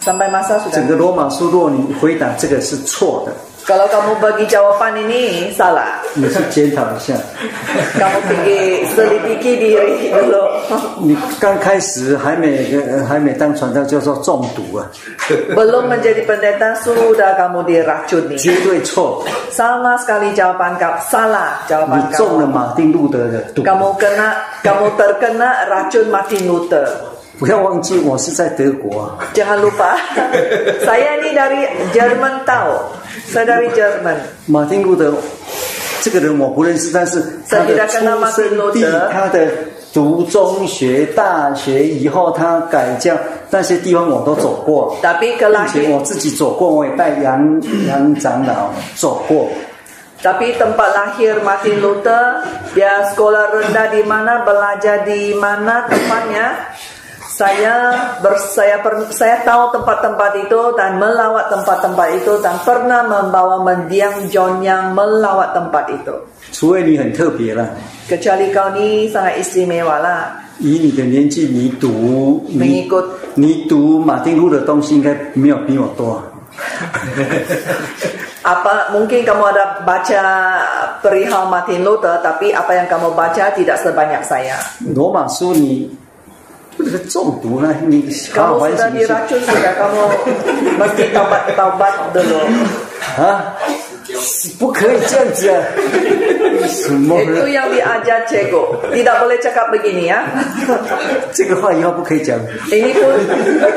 [0.02, 0.90] Sampai masa 整 sudah.
[0.90, 3.34] 个罗马书，如果你回答这个是错的，
[3.70, 7.18] Kalau kamu bagi jawaban ini salah, 你去检讨一下。
[7.98, 10.46] kamu pergi selidiki diri dulu.
[11.02, 14.86] 你刚开始还没呃还没当传道，就说中毒啊，
[15.58, 18.38] Belum menjadi pendeta sudah kamu diracuni.
[18.38, 19.26] 绝对错。
[19.50, 22.54] Sama sekali jawaban kamu salah 你 jawaban 中了 kamu.
[22.54, 23.64] 马丁路德的毒。
[23.66, 26.86] Kamu kena, kamu terkena racun Martin Luther.
[27.41, 29.17] 不要忘记，我是在德国啊。
[29.33, 29.97] Jangan lupa,
[30.85, 32.77] saya ini dari Jerman tahu.
[33.33, 34.21] Saya dari Jerman.
[34.45, 35.17] 马丁路德
[36.03, 37.17] 这个人我不认识，但是
[37.49, 39.49] 他的出生地、他的
[39.91, 43.17] 读中学、大学以后，他改教
[43.49, 49.49] 那些地方我都走过，Tapi 并且 kelahir, 我自己走过，我也带杨杨长老走过。
[50.21, 52.45] tapi tempat lahir Martin Luther,
[52.77, 56.77] dia sekolah rendah di mana, belajar di mana tempatnya.
[57.40, 57.76] Saya
[58.24, 64.32] ber, saya per, saya tahu tempat-tempat itu dan melawat tempat-tempat itu dan pernah membawa mendiang
[64.32, 66.16] John yang melawat tempat itu.
[66.52, 67.68] 除非你很特别了，
[68.08, 70.22] Kecuali kau ni sangat istimewa lah.
[70.60, 73.06] 以你的年纪，你读你 Mengikut
[73.36, 76.24] 你读马丁路的东西应该没有比我多。
[78.46, 80.24] apa mungkin kamu ada baca
[81.04, 84.56] perihal Martin Luther tapi apa yang kamu baca tidak sebanyak saya.
[84.96, 85.92] 罗马书你
[86.80, 88.04] 这个中毒了，你
[88.34, 90.04] 好好 Kamu 反 sudah 省一下 diracun sudah kamu
[90.76, 92.40] mesti taubat taubat dulu.
[93.16, 93.56] 啊！
[94.60, 95.64] 不可以这样子啊！
[96.68, 97.16] 什么？
[97.24, 98.76] Itu yang diajar Ceko.
[98.92, 100.28] Tidak boleh cakap begini ya.
[101.32, 102.38] 这个话以后不可以讲。
[102.68, 103.24] Ini pun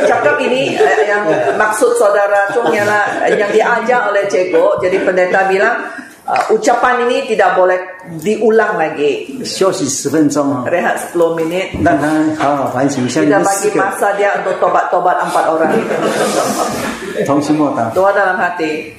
[0.06, 1.22] cakap ini eh, yang
[1.56, 4.82] maksud saudara Chung ialah yang diajar oleh Ceko.
[4.82, 5.86] Jadi pendeta bilang
[6.32, 7.78] uh, ucapan ini tidak boleh
[8.20, 9.42] diulang lagi.
[9.44, 11.68] 休息十分钟啊， Rehat 10 minit.
[11.84, 13.20] 让他好好反省一下。
[13.20, 15.72] 你 Kita 们 bagi 四个 masa dia untuk tobat-tobat empat orang.
[17.26, 17.90] 同心莫打。
[17.90, 18.92] Doa dalam hati.